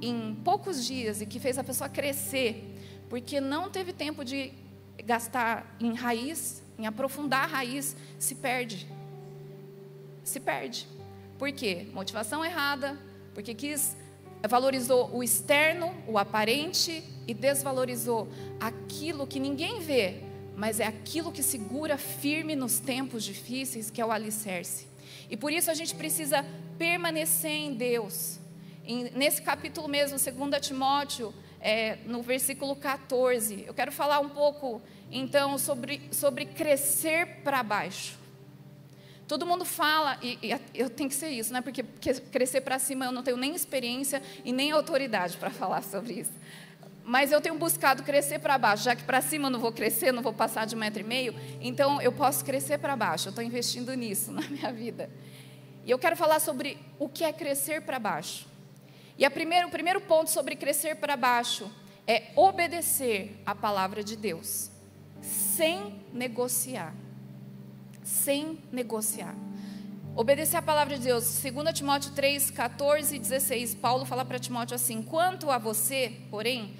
em 0.00 0.34
poucos 0.44 0.84
dias 0.84 1.20
e 1.20 1.26
que 1.26 1.40
fez 1.40 1.58
a 1.58 1.64
pessoa 1.64 1.90
crescer, 1.90 2.64
porque 3.08 3.40
não 3.40 3.68
teve 3.68 3.92
tempo 3.92 4.24
de 4.24 4.52
gastar 5.04 5.76
em 5.80 5.94
raiz, 5.94 6.62
em 6.78 6.86
aprofundar 6.86 7.44
a 7.44 7.46
raiz, 7.46 7.96
se 8.18 8.34
perde. 8.34 8.86
Se 10.24 10.40
perde. 10.40 10.88
Por 11.38 11.50
quê? 11.52 11.88
Motivação 11.92 12.44
errada, 12.44 12.98
porque 13.34 13.52
quis 13.52 13.96
valorizou 14.48 15.10
o 15.12 15.22
externo, 15.22 15.94
o 16.06 16.18
aparente 16.18 17.02
e 17.26 17.34
desvalorizou 17.34 18.28
aquilo 18.60 19.26
que 19.26 19.40
ninguém 19.40 19.80
vê, 19.80 20.22
mas 20.56 20.80
é 20.80 20.86
aquilo 20.86 21.30
que 21.30 21.42
segura 21.42 21.98
firme 21.98 22.56
nos 22.56 22.80
tempos 22.80 23.22
difíceis, 23.22 23.90
que 23.90 24.00
é 24.00 24.06
o 24.06 24.10
alicerce. 24.10 24.86
E 25.28 25.36
por 25.36 25.52
isso 25.52 25.70
a 25.70 25.74
gente 25.74 25.94
precisa 25.94 26.44
permanecer 26.78 27.50
em 27.50 27.74
Deus. 27.74 28.38
Em, 28.84 29.10
nesse 29.10 29.42
capítulo 29.42 29.86
mesmo, 29.86 30.16
2 30.18 30.66
Timóteo, 30.66 31.34
é, 31.60 31.98
no 32.06 32.22
versículo 32.22 32.74
14, 32.74 33.64
eu 33.66 33.74
quero 33.74 33.92
falar 33.92 34.20
um 34.20 34.30
pouco 34.30 34.80
então 35.12 35.58
sobre, 35.58 36.00
sobre 36.10 36.46
crescer 36.46 37.42
para 37.44 37.62
baixo. 37.62 38.16
Todo 39.28 39.44
mundo 39.44 39.64
fala, 39.64 40.18
e, 40.22 40.38
e, 40.40 40.60
eu 40.72 40.88
tenho 40.88 41.08
que 41.08 41.14
ser 41.14 41.30
isso, 41.30 41.52
né? 41.52 41.60
Porque, 41.60 41.82
porque 41.82 42.14
crescer 42.14 42.60
para 42.60 42.78
cima 42.78 43.06
eu 43.06 43.12
não 43.12 43.22
tenho 43.22 43.36
nem 43.36 43.54
experiência 43.54 44.22
e 44.44 44.52
nem 44.52 44.70
autoridade 44.70 45.36
para 45.36 45.50
falar 45.50 45.82
sobre 45.82 46.20
isso. 46.20 46.32
Mas 47.06 47.30
eu 47.30 47.40
tenho 47.40 47.56
buscado 47.56 48.02
crescer 48.02 48.40
para 48.40 48.58
baixo, 48.58 48.82
já 48.82 48.96
que 48.96 49.04
para 49.04 49.20
cima 49.20 49.46
eu 49.46 49.50
não 49.50 49.60
vou 49.60 49.70
crescer, 49.70 50.12
não 50.12 50.22
vou 50.22 50.32
passar 50.32 50.66
de 50.66 50.74
um 50.74 50.78
metro 50.78 51.00
e 51.00 51.04
meio, 51.04 51.34
então 51.60 52.02
eu 52.02 52.10
posso 52.10 52.44
crescer 52.44 52.78
para 52.78 52.96
baixo. 52.96 53.28
Eu 53.28 53.30
estou 53.30 53.44
investindo 53.44 53.94
nisso 53.94 54.32
na 54.32 54.42
minha 54.42 54.72
vida. 54.72 55.08
E 55.84 55.90
eu 55.90 55.98
quero 55.98 56.16
falar 56.16 56.40
sobre 56.40 56.76
o 56.98 57.08
que 57.08 57.22
é 57.22 57.32
crescer 57.32 57.82
para 57.82 57.98
baixo. 57.98 58.48
E 59.16 59.30
primeiro, 59.30 59.68
o 59.68 59.70
primeiro 59.70 60.00
ponto 60.00 60.30
sobre 60.30 60.56
crescer 60.56 60.96
para 60.96 61.16
baixo 61.16 61.70
é 62.06 62.24
obedecer 62.34 63.40
a 63.46 63.54
palavra 63.54 64.02
de 64.02 64.16
Deus, 64.16 64.70
sem 65.22 66.02
negociar 66.12 66.92
sem 68.06 68.58
negociar. 68.70 69.34
Obedecer 70.14 70.56
a 70.56 70.62
palavra 70.62 70.96
de 70.96 71.02
Deus. 71.02 71.42
2 71.42 71.74
Timóteo 71.74 72.12
3, 72.12 72.50
14 72.50 73.16
e 73.16 73.18
16. 73.18 73.74
Paulo 73.74 74.06
fala 74.06 74.24
para 74.24 74.38
Timóteo 74.38 74.74
assim: 74.74 75.02
Quanto 75.02 75.50
a 75.50 75.58
você, 75.58 76.12
porém, 76.30 76.74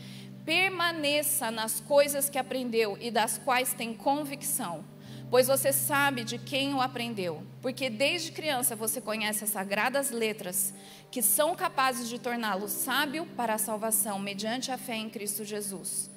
permaneça 0.46 1.50
nas 1.50 1.80
coisas 1.80 2.30
que 2.30 2.38
aprendeu 2.38 2.96
e 3.00 3.10
das 3.10 3.36
quais 3.36 3.74
tem 3.74 3.92
convicção, 3.92 4.84
pois 5.28 5.48
você 5.48 5.72
sabe 5.72 6.22
de 6.22 6.38
quem 6.38 6.72
o 6.72 6.80
aprendeu. 6.80 7.42
Porque 7.60 7.90
desde 7.90 8.30
criança 8.30 8.76
você 8.76 9.00
conhece 9.00 9.42
as 9.42 9.50
sagradas 9.50 10.12
letras 10.12 10.72
que 11.10 11.20
são 11.20 11.56
capazes 11.56 12.08
de 12.08 12.20
torná-lo 12.20 12.68
sábio 12.68 13.26
para 13.36 13.54
a 13.54 13.58
salvação 13.58 14.20
mediante 14.20 14.70
a 14.70 14.78
fé 14.78 14.94
em 14.94 15.10
Cristo 15.10 15.44
Jesus. 15.44 16.08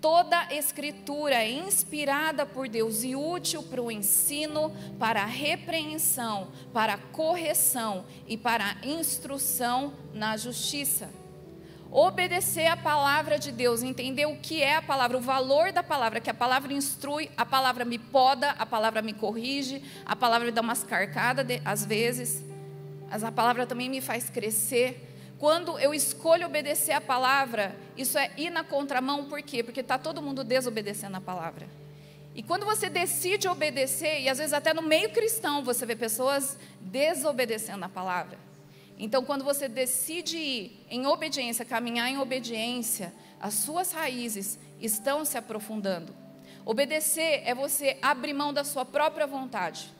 Toda 0.00 0.52
escritura 0.52 1.36
é 1.36 1.50
inspirada 1.50 2.44
por 2.44 2.68
Deus 2.68 3.04
e 3.04 3.14
útil 3.14 3.62
para 3.62 3.80
o 3.80 3.90
ensino, 3.90 4.72
para 4.98 5.22
a 5.22 5.26
repreensão, 5.26 6.50
para 6.72 6.94
a 6.94 6.98
correção 6.98 8.04
e 8.26 8.36
para 8.36 8.64
a 8.64 8.86
instrução 8.86 9.92
na 10.12 10.36
justiça. 10.36 11.21
Obedecer 11.94 12.68
a 12.68 12.76
palavra 12.76 13.38
de 13.38 13.52
Deus, 13.52 13.82
entender 13.82 14.24
o 14.24 14.34
que 14.38 14.62
é 14.62 14.76
a 14.76 14.80
palavra, 14.80 15.18
o 15.18 15.20
valor 15.20 15.72
da 15.72 15.82
palavra, 15.82 16.22
que 16.22 16.30
a 16.30 16.34
palavra 16.34 16.72
instrui, 16.72 17.30
a 17.36 17.44
palavra 17.44 17.84
me 17.84 17.98
poda, 17.98 18.52
a 18.52 18.64
palavra 18.64 19.02
me 19.02 19.12
corrige, 19.12 19.82
a 20.06 20.16
palavra 20.16 20.46
me 20.46 20.52
dá 20.52 20.62
umas 20.62 20.82
carcadas 20.82 21.46
às 21.62 21.84
vezes, 21.84 22.42
mas 23.10 23.22
a 23.22 23.30
palavra 23.30 23.66
também 23.66 23.90
me 23.90 24.00
faz 24.00 24.30
crescer. 24.30 25.06
Quando 25.38 25.78
eu 25.78 25.92
escolho 25.92 26.46
obedecer 26.46 26.92
a 26.92 27.00
palavra, 27.00 27.76
isso 27.94 28.16
é 28.16 28.30
ir 28.38 28.48
na 28.48 28.64
contramão, 28.64 29.26
por 29.26 29.42
quê? 29.42 29.62
Porque 29.62 29.80
está 29.80 29.98
todo 29.98 30.22
mundo 30.22 30.42
desobedecendo 30.42 31.18
a 31.18 31.20
palavra. 31.20 31.68
E 32.34 32.42
quando 32.42 32.64
você 32.64 32.88
decide 32.88 33.46
obedecer, 33.48 34.22
e 34.22 34.30
às 34.30 34.38
vezes 34.38 34.54
até 34.54 34.72
no 34.72 34.80
meio 34.80 35.10
cristão 35.10 35.62
você 35.62 35.84
vê 35.84 35.94
pessoas 35.94 36.56
desobedecendo 36.80 37.84
a 37.84 37.88
palavra. 37.90 38.38
Então, 39.04 39.24
quando 39.24 39.42
você 39.42 39.68
decide 39.68 40.38
ir 40.38 40.86
em 40.88 41.08
obediência, 41.08 41.64
caminhar 41.64 42.08
em 42.08 42.18
obediência, 42.18 43.12
as 43.40 43.54
suas 43.54 43.90
raízes 43.90 44.60
estão 44.80 45.24
se 45.24 45.36
aprofundando. 45.36 46.14
Obedecer 46.64 47.42
é 47.44 47.52
você 47.52 47.98
abrir 48.00 48.32
mão 48.32 48.52
da 48.52 48.62
sua 48.62 48.84
própria 48.84 49.26
vontade. 49.26 49.92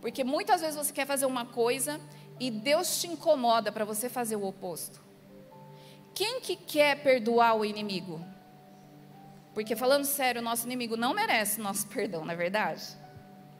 Porque 0.00 0.24
muitas 0.24 0.62
vezes 0.62 0.74
você 0.74 0.90
quer 0.90 1.06
fazer 1.06 1.26
uma 1.26 1.44
coisa 1.44 2.00
e 2.40 2.50
Deus 2.50 2.98
te 2.98 3.08
incomoda 3.08 3.70
para 3.70 3.84
você 3.84 4.08
fazer 4.08 4.36
o 4.36 4.46
oposto. 4.46 5.02
Quem 6.14 6.40
que 6.40 6.56
quer 6.56 7.02
perdoar 7.02 7.58
o 7.58 7.62
inimigo? 7.62 8.24
Porque 9.52 9.76
falando 9.76 10.06
sério, 10.06 10.40
o 10.40 10.44
nosso 10.44 10.64
inimigo 10.64 10.96
não 10.96 11.12
merece 11.12 11.60
nosso 11.60 11.86
perdão, 11.92 12.24
não 12.24 12.32
é 12.32 12.36
verdade? 12.36 12.82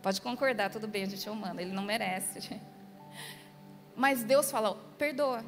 Pode 0.00 0.22
concordar, 0.22 0.70
tudo 0.70 0.88
bem, 0.88 1.02
a 1.02 1.06
gente 1.06 1.28
é 1.28 1.30
humano, 1.30 1.60
ele 1.60 1.74
não 1.74 1.82
merece. 1.82 2.58
Mas 3.96 4.22
Deus 4.22 4.50
fala, 4.50 4.76
perdoa. 4.98 5.42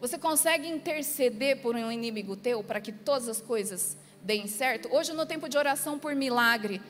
Você 0.00 0.18
consegue 0.18 0.68
interceder 0.68 1.62
por 1.62 1.74
um 1.74 1.90
inimigo 1.90 2.36
teu 2.36 2.62
para 2.62 2.80
que 2.80 2.92
todas 2.92 3.28
as 3.28 3.40
coisas 3.40 3.96
deem 4.22 4.46
certo? 4.46 4.94
Hoje, 4.94 5.12
no 5.14 5.24
tempo 5.24 5.48
de 5.48 5.56
oração 5.56 5.98
por 5.98 6.14
milagre, 6.14 6.82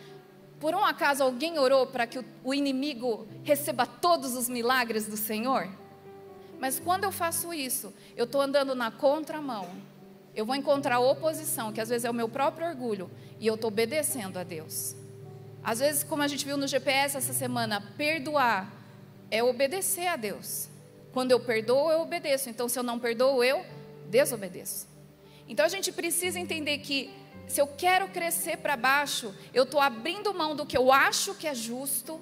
por 0.59 0.75
um 0.75 0.85
acaso 0.85 1.23
alguém 1.23 1.59
orou 1.59 1.87
para 1.87 2.07
que 2.07 2.25
o 2.43 2.53
inimigo 2.53 3.26
receba 3.45 3.87
todos 3.87 4.35
os 4.35 4.49
milagres 4.49 5.07
do 5.07 5.17
Senhor? 5.17 5.69
Mas 6.59 6.81
quando 6.81 7.05
eu 7.05 7.12
faço 7.12 7.53
isso, 7.53 7.93
eu 8.17 8.25
estou 8.25 8.41
andando 8.41 8.75
na 8.75 8.91
contramão. 8.91 9.69
Eu 10.35 10.45
vou 10.45 10.57
encontrar 10.57 10.99
oposição, 10.99 11.73
que 11.73 11.81
às 11.81 11.88
vezes 11.88 12.05
é 12.05 12.11
o 12.11 12.14
meu 12.14 12.29
próprio 12.29 12.67
orgulho, 12.67 13.09
e 13.38 13.47
eu 13.47 13.55
estou 13.55 13.69
obedecendo 13.69 14.38
a 14.38 14.43
Deus. 14.43 14.97
Às 15.62 15.79
vezes, 15.79 16.03
como 16.03 16.23
a 16.23 16.29
gente 16.29 16.45
viu 16.45 16.57
no 16.57 16.67
GPS 16.67 17.17
essa 17.17 17.33
semana, 17.33 17.81
perdoar 17.97 18.84
é 19.31 19.43
obedecer 19.43 20.07
a 20.07 20.16
Deus. 20.16 20.69
Quando 21.12 21.31
eu 21.33 21.40
perdoo, 21.40 21.90
eu 21.90 22.00
obedeço. 22.00 22.50
Então, 22.50 22.69
se 22.69 22.78
eu 22.78 22.83
não 22.83 22.99
perdoo, 22.99 23.43
eu 23.43 23.64
desobedeço. 24.09 24.88
Então, 25.49 25.64
a 25.64 25.69
gente 25.69 25.93
precisa 25.93 26.38
entender 26.38 26.78
que 26.78 27.11
se 27.47 27.61
eu 27.61 27.66
quero 27.66 28.09
crescer 28.09 28.57
para 28.59 28.76
baixo, 28.76 29.35
eu 29.52 29.64
estou 29.64 29.81
abrindo 29.81 30.35
mão 30.35 30.57
do 30.57 30.66
que 30.66 30.76
eu 30.76 30.93
acho 30.93 31.35
que 31.35 31.47
é 31.47 31.54
justo, 31.54 32.21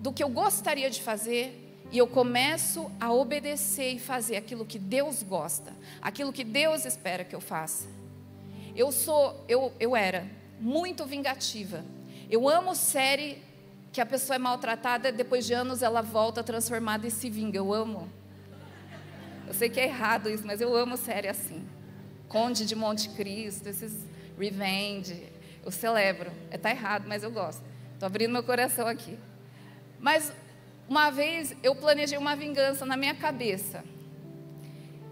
do 0.00 0.12
que 0.12 0.22
eu 0.22 0.28
gostaria 0.28 0.90
de 0.90 1.02
fazer, 1.02 1.58
e 1.92 1.98
eu 1.98 2.06
começo 2.06 2.90
a 2.98 3.12
obedecer 3.12 3.92
e 3.92 3.98
fazer 3.98 4.36
aquilo 4.36 4.64
que 4.64 4.78
Deus 4.78 5.22
gosta, 5.22 5.74
aquilo 6.00 6.32
que 6.32 6.42
Deus 6.42 6.86
espera 6.86 7.22
que 7.22 7.34
eu 7.34 7.40
faça. 7.40 7.86
Eu 8.74 8.90
sou, 8.90 9.44
eu, 9.46 9.72
eu 9.78 9.94
era 9.94 10.26
muito 10.58 11.04
vingativa. 11.04 11.84
Eu 12.30 12.48
amo 12.48 12.74
série 12.74 13.42
que 13.92 14.00
a 14.00 14.06
pessoa 14.06 14.36
é 14.36 14.38
maltratada, 14.38 15.12
depois 15.12 15.44
de 15.44 15.52
anos 15.52 15.82
ela 15.82 16.00
volta 16.00 16.42
transformada 16.42 17.06
e 17.06 17.10
se 17.10 17.28
vinga. 17.28 17.58
Eu 17.58 17.72
amo. 17.72 18.10
Eu 19.46 19.52
sei 19.52 19.68
que 19.68 19.78
é 19.78 19.84
errado 19.84 20.30
isso, 20.30 20.46
mas 20.46 20.62
eu 20.62 20.74
amo 20.74 20.96
série 20.96 21.28
assim. 21.28 21.62
Conde 22.26 22.64
de 22.64 22.74
Monte 22.74 23.10
Cristo, 23.10 23.68
esses 23.68 24.06
Revenge, 24.38 25.30
eu 25.62 25.70
celebro. 25.70 26.30
É, 26.50 26.70
errado, 26.70 27.04
mas 27.06 27.22
eu 27.22 27.30
gosto. 27.30 27.62
Estou 27.92 28.06
abrindo 28.06 28.32
meu 28.32 28.42
coração 28.42 28.86
aqui. 28.86 29.18
Mas 30.00 30.32
uma 30.88 31.10
vez 31.10 31.54
eu 31.62 31.74
planejei 31.74 32.16
uma 32.16 32.34
vingança 32.34 32.86
na 32.86 32.96
minha 32.96 33.14
cabeça. 33.14 33.84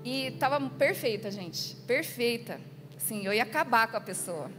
E 0.02 0.28
estava 0.28 0.58
perfeita, 0.70 1.30
gente. 1.30 1.76
Perfeita. 1.86 2.58
Assim, 2.96 3.26
eu 3.26 3.32
ia 3.34 3.42
acabar 3.42 3.88
com 3.88 3.98
a 3.98 4.00
pessoa. 4.00 4.50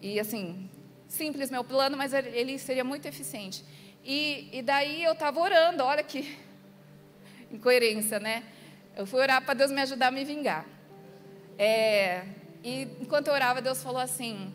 E 0.00 0.20
assim, 0.20 0.70
simples 1.08 1.50
meu 1.50 1.64
plano, 1.64 1.96
mas 1.96 2.12
ele 2.12 2.58
seria 2.58 2.84
muito 2.84 3.06
eficiente. 3.06 3.64
E, 4.04 4.48
e 4.52 4.62
daí 4.62 5.02
eu 5.02 5.12
estava 5.12 5.40
orando, 5.40 5.82
olha 5.82 6.02
que 6.02 6.36
incoerência, 7.50 8.20
né? 8.20 8.44
Eu 8.96 9.06
fui 9.06 9.20
orar 9.20 9.44
para 9.44 9.54
Deus 9.54 9.70
me 9.70 9.80
ajudar 9.80 10.08
a 10.08 10.10
me 10.10 10.24
vingar. 10.24 10.66
É, 11.58 12.24
e 12.62 12.82
enquanto 13.00 13.28
eu 13.28 13.34
orava, 13.34 13.60
Deus 13.60 13.82
falou 13.82 14.00
assim: 14.00 14.52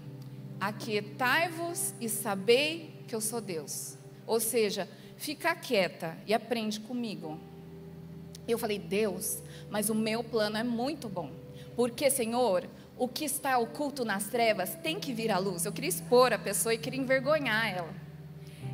Aquietai-vos 0.60 1.94
e 2.00 2.08
sabei 2.08 3.04
que 3.08 3.16
eu 3.16 3.22
sou 3.22 3.42
Deus. 3.42 3.98
Ou 4.28 4.40
seja, 4.40 4.88
fica 5.18 5.56
quieta 5.56 6.18
e 6.26 6.34
aprende 6.34 6.80
comigo. 6.80 7.40
Eu 8.48 8.58
falei, 8.58 8.80
Deus, 8.80 9.42
mas 9.70 9.90
o 9.90 9.96
meu 9.96 10.24
plano 10.24 10.58
é 10.58 10.64
muito 10.64 11.10
bom. 11.10 11.32
Porque, 11.76 12.10
Senhor, 12.10 12.68
o 12.98 13.08
que 13.08 13.26
está 13.26 13.58
oculto 13.58 14.06
nas 14.06 14.28
trevas 14.28 14.76
tem 14.76 15.00
que 15.00 15.14
vir 15.14 15.32
à 15.32 15.38
luz. 15.38 15.66
Eu 15.66 15.72
queria 15.72 15.90
expor 15.90 16.34
a 16.34 16.40
pessoa 16.40 16.74
e 16.74 16.78
queria 16.78 17.00
envergonhar 17.00 17.68
ela. 17.68 17.94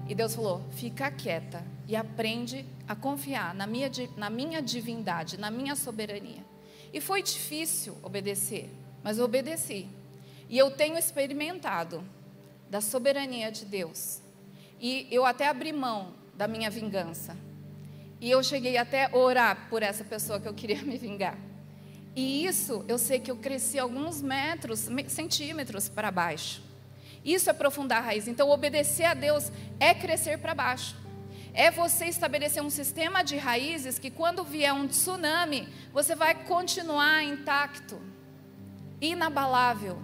E 0.08 0.16
Deus 0.16 0.36
falou: 0.36 0.62
fica 0.72 1.10
quieta 1.12 1.64
e 1.88 1.96
aprende 1.96 2.66
a 2.88 2.96
confiar 2.96 3.54
na 3.54 3.66
minha, 3.66 3.90
na 4.16 4.30
minha 4.30 4.62
divindade, 4.62 5.38
na 5.38 5.50
minha 5.50 5.76
soberania. 5.76 6.46
E 6.94 7.02
foi 7.02 7.22
difícil 7.22 7.98
obedecer 8.02 8.70
mas 9.08 9.18
eu 9.18 9.24
obedeci. 9.24 9.88
E 10.50 10.58
eu 10.58 10.70
tenho 10.70 10.98
experimentado 10.98 12.04
da 12.70 12.82
soberania 12.82 13.50
de 13.50 13.64
Deus. 13.64 14.20
E 14.82 15.08
eu 15.10 15.26
até 15.26 15.48
abri 15.48 15.72
mão 15.72 16.14
da 16.36 16.46
minha 16.46 16.70
vingança. 16.70 17.38
E 18.20 18.30
eu 18.30 18.44
cheguei 18.44 18.76
até 18.76 19.10
orar 19.16 19.70
por 19.70 19.82
essa 19.82 20.04
pessoa 20.04 20.42
que 20.42 20.48
eu 20.48 20.54
queria 20.54 20.82
me 20.84 20.98
vingar. 20.98 21.38
E 22.18 22.48
isso, 22.48 22.84
eu 22.88 22.98
sei 22.98 23.20
que 23.20 23.30
eu 23.30 23.36
cresci 23.36 23.78
alguns 23.78 24.24
metros, 24.24 24.90
centímetros 25.08 25.88
para 25.88 26.10
baixo. 26.10 26.64
Isso 27.24 27.48
é 27.48 27.52
aprofundar 27.52 28.00
a 28.00 28.06
raiz. 28.06 28.28
Então, 28.28 28.50
obedecer 28.50 29.04
a 29.04 29.14
Deus 29.14 29.52
é 29.80 29.94
crescer 29.94 30.40
para 30.40 30.56
baixo. 30.56 30.96
É 31.54 31.70
você 31.70 32.06
estabelecer 32.06 32.64
um 32.64 32.72
sistema 32.72 33.24
de 33.24 33.38
raízes 33.38 34.00
que, 34.00 34.10
quando 34.10 34.44
vier 34.44 34.74
um 34.74 34.88
tsunami, 34.88 35.70
você 35.94 36.16
vai 36.16 36.34
continuar 36.34 37.24
intacto 37.24 38.02
inabalável, 39.00 40.02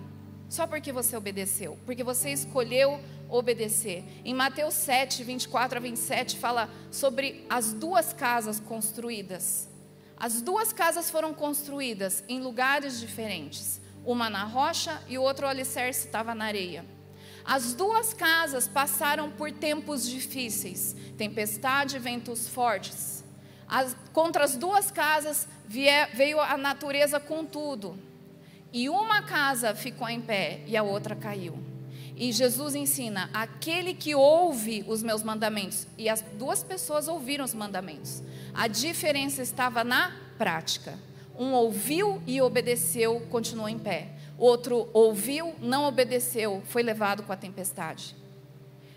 só 0.47 0.67
porque 0.67 0.91
você 0.91 1.17
obedeceu, 1.17 1.79
porque 1.83 2.03
você 2.03 2.29
escolheu 2.29 2.99
obedecer. 3.27 4.03
Em 4.23 4.35
Mateus 4.35 4.75
7, 4.75 5.23
24 5.23 5.79
a 5.79 5.81
27, 5.81 6.37
fala 6.37 6.69
sobre 6.91 7.43
as 7.49 7.73
duas 7.73 8.13
casas 8.13 8.59
construídas. 8.59 9.72
As 10.17 10.41
duas 10.41 10.71
casas 10.71 11.09
foram 11.09 11.33
construídas 11.33 12.23
em 12.27 12.41
lugares 12.41 12.99
diferentes, 12.99 13.81
uma 14.05 14.29
na 14.29 14.43
rocha 14.43 15.01
e 15.07 15.17
o 15.17 15.21
outro 15.21 15.47
alicerce 15.47 16.05
estava 16.05 16.33
na 16.33 16.45
areia. 16.45 16.85
As 17.45 17.73
duas 17.73 18.13
casas 18.13 18.67
passaram 18.67 19.29
por 19.31 19.51
tempos 19.51 20.07
difíceis, 20.07 20.95
tempestade 21.17 21.97
e 21.97 21.99
ventos 21.99 22.47
fortes. 22.47 23.23
As, 23.67 23.95
contra 24.13 24.43
as 24.43 24.55
duas 24.55 24.91
casas 24.91 25.47
veio 25.67 26.39
a 26.39 26.57
natureza 26.57 27.19
com 27.19 27.43
tudo 27.43 27.97
e 28.73 28.89
uma 28.89 29.21
casa 29.21 29.75
ficou 29.75 30.09
em 30.09 30.19
pé 30.19 30.61
e 30.65 30.75
a 30.75 30.81
outra 30.81 31.15
caiu. 31.15 31.57
E 32.15 32.31
Jesus 32.31 32.73
ensina: 32.73 33.29
aquele 33.31 33.93
que 33.93 34.15
ouve 34.15 34.83
os 34.87 35.03
meus 35.03 35.21
mandamentos, 35.21 35.87
e 35.97 36.09
as 36.09 36.21
duas 36.21 36.63
pessoas 36.63 37.07
ouviram 37.07 37.45
os 37.45 37.53
mandamentos. 37.53 38.23
A 38.53 38.67
diferença 38.67 39.41
estava 39.41 39.83
na 39.83 40.15
prática. 40.37 40.99
Um 41.37 41.53
ouviu 41.53 42.21
e 42.27 42.39
obedeceu, 42.41 43.21
continuou 43.31 43.67
em 43.67 43.79
pé. 43.79 44.09
Outro 44.37 44.89
ouviu, 44.93 45.55
não 45.59 45.85
obedeceu, 45.85 46.61
foi 46.65 46.83
levado 46.83 47.23
com 47.23 47.31
a 47.31 47.37
tempestade. 47.37 48.15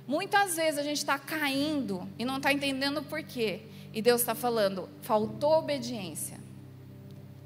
Muitas 0.06 0.56
vezes 0.56 0.78
a 0.78 0.82
gente 0.82 0.98
está 0.98 1.18
caindo 1.18 2.06
e 2.18 2.24
não 2.24 2.36
está 2.36 2.52
entendendo 2.52 3.02
por 3.02 3.22
quê. 3.22 3.62
E 3.92 4.02
Deus 4.02 4.20
está 4.20 4.34
falando: 4.34 4.88
faltou 5.00 5.54
obediência. 5.54 6.38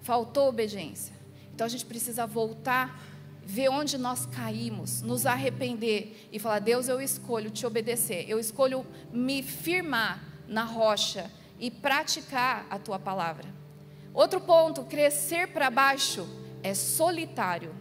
Faltou 0.03 0.49
obediência. 0.49 1.15
Então 1.55 1.65
a 1.65 1.71
gente 1.71 1.87
precisa 1.87 2.27
voltar, 2.27 3.01
ver 3.45 3.69
onde 3.69 3.97
nós 3.97 4.27
caímos, 4.27 5.01
nos 5.03 5.27
arrepender 5.27 6.29
e 6.33 6.39
falar: 6.39 6.59
Deus, 6.59 6.89
eu 6.89 7.01
escolho 7.01 7.51
te 7.51 7.65
obedecer, 7.65 8.29
eu 8.29 8.41
escolho 8.41 8.85
me 9.13 9.43
firmar 9.43 10.23
na 10.49 10.65
rocha 10.65 11.31
e 11.61 11.71
praticar 11.71 12.67
a 12.71 12.79
tua 12.79 12.99
palavra. 12.99 13.47
Outro 14.13 14.41
ponto: 14.41 14.85
crescer 14.85 15.49
para 15.49 15.71
baixo 15.71 16.27
é 16.63 16.75
solitário. 16.75 17.75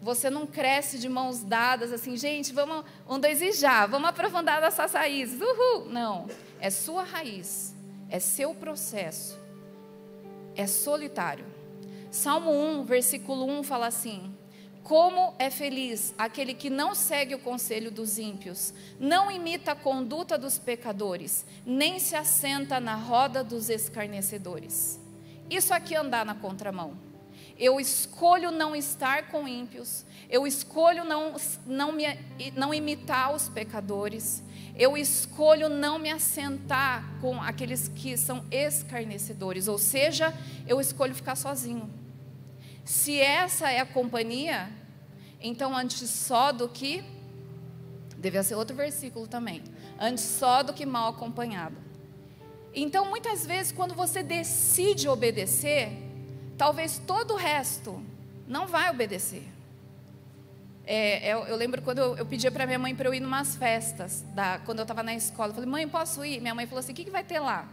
Você 0.00 0.30
não 0.30 0.46
cresce 0.46 0.98
de 0.98 1.10
mãos 1.10 1.42
dadas 1.42 1.92
assim, 1.92 2.16
gente, 2.16 2.54
vamos, 2.54 2.86
um, 3.06 3.18
dois 3.18 3.42
e 3.42 3.52
já, 3.52 3.84
vamos 3.84 4.08
aprofundar 4.08 4.62
nossas 4.62 4.94
raízes, 4.94 5.38
uhul. 5.38 5.90
Não, 5.90 6.26
é 6.58 6.70
sua 6.70 7.02
raiz, 7.02 7.74
é 8.08 8.18
seu 8.18 8.54
processo, 8.54 9.38
é 10.56 10.66
solitário. 10.66 11.44
Salmo 12.10 12.50
1, 12.50 12.84
versículo 12.84 13.44
1 13.44 13.62
fala 13.62 13.88
assim: 13.88 14.34
Como 14.82 15.34
é 15.38 15.50
feliz 15.50 16.14
aquele 16.16 16.54
que 16.54 16.70
não 16.70 16.94
segue 16.94 17.34
o 17.34 17.38
conselho 17.38 17.90
dos 17.90 18.18
ímpios, 18.18 18.72
não 18.98 19.30
imita 19.30 19.72
a 19.72 19.76
conduta 19.76 20.36
dos 20.38 20.58
pecadores, 20.58 21.44
nem 21.64 21.98
se 21.98 22.16
assenta 22.16 22.80
na 22.80 22.94
roda 22.94 23.44
dos 23.44 23.68
escarnecedores. 23.68 24.98
Isso 25.48 25.74
aqui 25.74 25.94
é 25.94 25.98
andar 25.98 26.24
na 26.24 26.34
contramão. 26.34 26.96
Eu 27.58 27.78
escolho 27.78 28.50
não 28.50 28.74
estar 28.74 29.28
com 29.28 29.46
ímpios. 29.46 30.04
Eu 30.30 30.46
escolho 30.46 31.04
não, 31.04 31.36
não, 31.66 31.92
me, 31.92 32.06
não 32.56 32.72
imitar 32.72 33.34
os 33.34 33.50
pecadores. 33.50 34.42
Eu 34.74 34.96
escolho 34.96 35.68
não 35.68 35.98
me 35.98 36.10
assentar 36.10 37.04
com 37.20 37.38
aqueles 37.42 37.86
que 37.88 38.16
são 38.16 38.42
escarnecedores. 38.50 39.68
Ou 39.68 39.76
seja, 39.76 40.32
eu 40.66 40.80
escolho 40.80 41.14
ficar 41.14 41.36
sozinho. 41.36 41.99
Se 42.84 43.18
essa 43.18 43.70
é 43.70 43.80
a 43.80 43.86
companhia, 43.86 44.70
então 45.40 45.76
antes 45.76 46.08
só 46.08 46.52
do 46.52 46.68
que. 46.68 47.04
Devia 48.16 48.42
ser 48.42 48.54
outro 48.54 48.76
versículo 48.76 49.26
também. 49.26 49.62
Antes 49.98 50.24
só 50.24 50.62
do 50.62 50.72
que 50.72 50.84
mal 50.84 51.10
acompanhado. 51.10 51.76
Então, 52.74 53.08
muitas 53.08 53.44
vezes, 53.44 53.72
quando 53.72 53.94
você 53.94 54.22
decide 54.22 55.08
obedecer, 55.08 55.90
talvez 56.56 57.00
todo 57.04 57.34
o 57.34 57.36
resto 57.36 58.00
não 58.46 58.66
vai 58.66 58.90
obedecer. 58.90 59.44
É, 60.86 61.32
eu, 61.32 61.46
eu, 61.46 61.56
lembro 61.56 61.82
quando 61.82 61.98
eu, 61.98 62.16
eu 62.16 62.26
pedia 62.26 62.50
para 62.50 62.66
minha 62.66 62.78
mãe 62.78 62.94
para 62.94 63.08
eu 63.08 63.14
ir 63.14 63.22
em 63.22 63.24
umas 63.24 63.54
festas, 63.56 64.24
da, 64.34 64.58
quando 64.60 64.78
eu 64.78 64.82
estava 64.82 65.02
na 65.02 65.14
escola. 65.14 65.50
Eu 65.50 65.54
falei, 65.54 65.70
mãe, 65.70 65.88
posso 65.88 66.24
ir? 66.24 66.40
Minha 66.40 66.54
mãe 66.54 66.66
falou 66.66 66.80
assim: 66.80 66.92
o 66.92 66.94
que, 66.94 67.04
que 67.04 67.10
vai 67.10 67.24
ter 67.24 67.38
lá? 67.38 67.68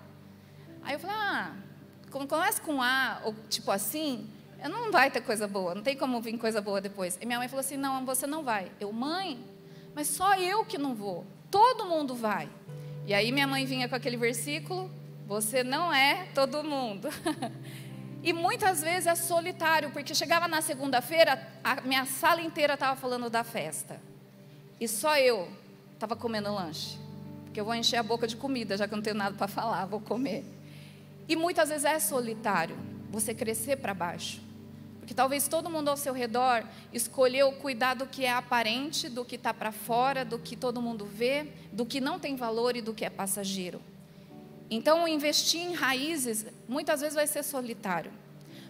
Aí 0.84 0.94
eu 0.94 1.00
falei, 1.00 1.16
ah, 1.16 1.52
começa 2.12 2.62
com 2.62 2.82
A, 2.82 3.22
ou 3.24 3.36
tipo 3.50 3.72
assim, 3.72 4.30
não 4.64 4.92
vai 4.92 5.12
ter 5.12 5.22
coisa 5.22 5.48
boa, 5.48 5.76
não 5.76 5.84
tem 5.84 5.96
como 5.96 6.20
vir 6.22 6.38
coisa 6.38 6.62
boa 6.62 6.82
depois. 6.82 7.18
E 7.22 7.26
minha 7.26 7.40
mãe 7.40 7.48
falou 7.48 7.62
assim: 7.62 7.78
não, 7.78 8.06
você 8.06 8.26
não 8.26 8.44
vai. 8.44 8.72
Eu, 8.80 8.92
mãe, 8.92 9.40
mas 9.94 10.08
só 10.08 10.36
eu 10.36 10.66
que 10.66 10.78
não 10.78 10.96
vou, 10.96 11.26
todo 11.52 11.86
mundo 11.86 12.16
vai. 12.16 12.50
E 13.06 13.14
aí 13.14 13.32
minha 13.32 13.48
mãe 13.48 13.66
vinha 13.66 13.88
com 13.88 13.96
aquele 13.96 14.18
versículo: 14.18 14.92
você 15.28 15.64
não 15.64 15.94
é 15.94 16.28
todo 16.34 16.64
mundo. 16.64 17.10
E 18.24 18.34
muitas 18.34 18.82
vezes 18.82 19.08
é 19.08 19.16
solitário, 19.16 19.92
porque 19.92 20.14
chegava 20.14 20.48
na 20.48 20.62
segunda-feira, 20.62 21.40
a 21.64 21.80
minha 21.82 22.04
sala 22.06 22.42
inteira 22.42 22.74
estava 22.74 23.00
falando 23.00 23.30
da 23.30 23.44
festa. 23.44 24.02
E 24.82 24.88
só 24.88 25.18
eu 25.18 25.48
estava 25.94 26.16
comendo 26.16 26.54
lanche. 26.54 26.98
Porque 27.46 27.60
eu 27.60 27.64
vou 27.64 27.74
encher 27.74 27.98
a 27.98 28.04
boca 28.04 28.28
de 28.28 28.36
comida, 28.36 28.76
já 28.76 28.88
que 28.88 28.94
eu 28.94 28.98
não 28.98 29.04
tenho 29.04 29.16
nada 29.16 29.36
para 29.36 29.48
falar, 29.48 29.86
vou 29.86 30.02
comer. 30.02 30.44
E 31.30 31.36
muitas 31.36 31.70
vezes 31.70 31.86
é 31.86 32.00
solitário, 32.00 32.76
você 33.10 33.34
crescer 33.34 33.78
para 33.78 33.94
baixo. 33.94 34.42
Porque 35.08 35.16
talvez 35.16 35.48
todo 35.48 35.70
mundo 35.70 35.88
ao 35.88 35.96
seu 35.96 36.12
redor 36.12 36.66
escolheu 36.92 37.54
cuidar 37.54 37.94
do 37.94 38.06
que 38.06 38.26
é 38.26 38.34
aparente, 38.34 39.08
do 39.08 39.24
que 39.24 39.38
está 39.38 39.54
para 39.54 39.72
fora, 39.72 40.26
do 40.26 40.38
que 40.38 40.54
todo 40.54 40.82
mundo 40.82 41.06
vê, 41.06 41.48
do 41.72 41.86
que 41.86 42.02
não 42.02 42.20
tem 42.20 42.36
valor 42.36 42.76
e 42.76 42.82
do 42.82 42.94
que 42.94 43.06
é 43.06 43.10
passageiro. 43.10 43.82
Então, 44.70 45.08
investir 45.08 45.62
em 45.62 45.74
raízes 45.74 46.46
muitas 46.68 47.00
vezes 47.00 47.16
vai 47.16 47.26
ser 47.26 47.42
solitário. 47.42 48.12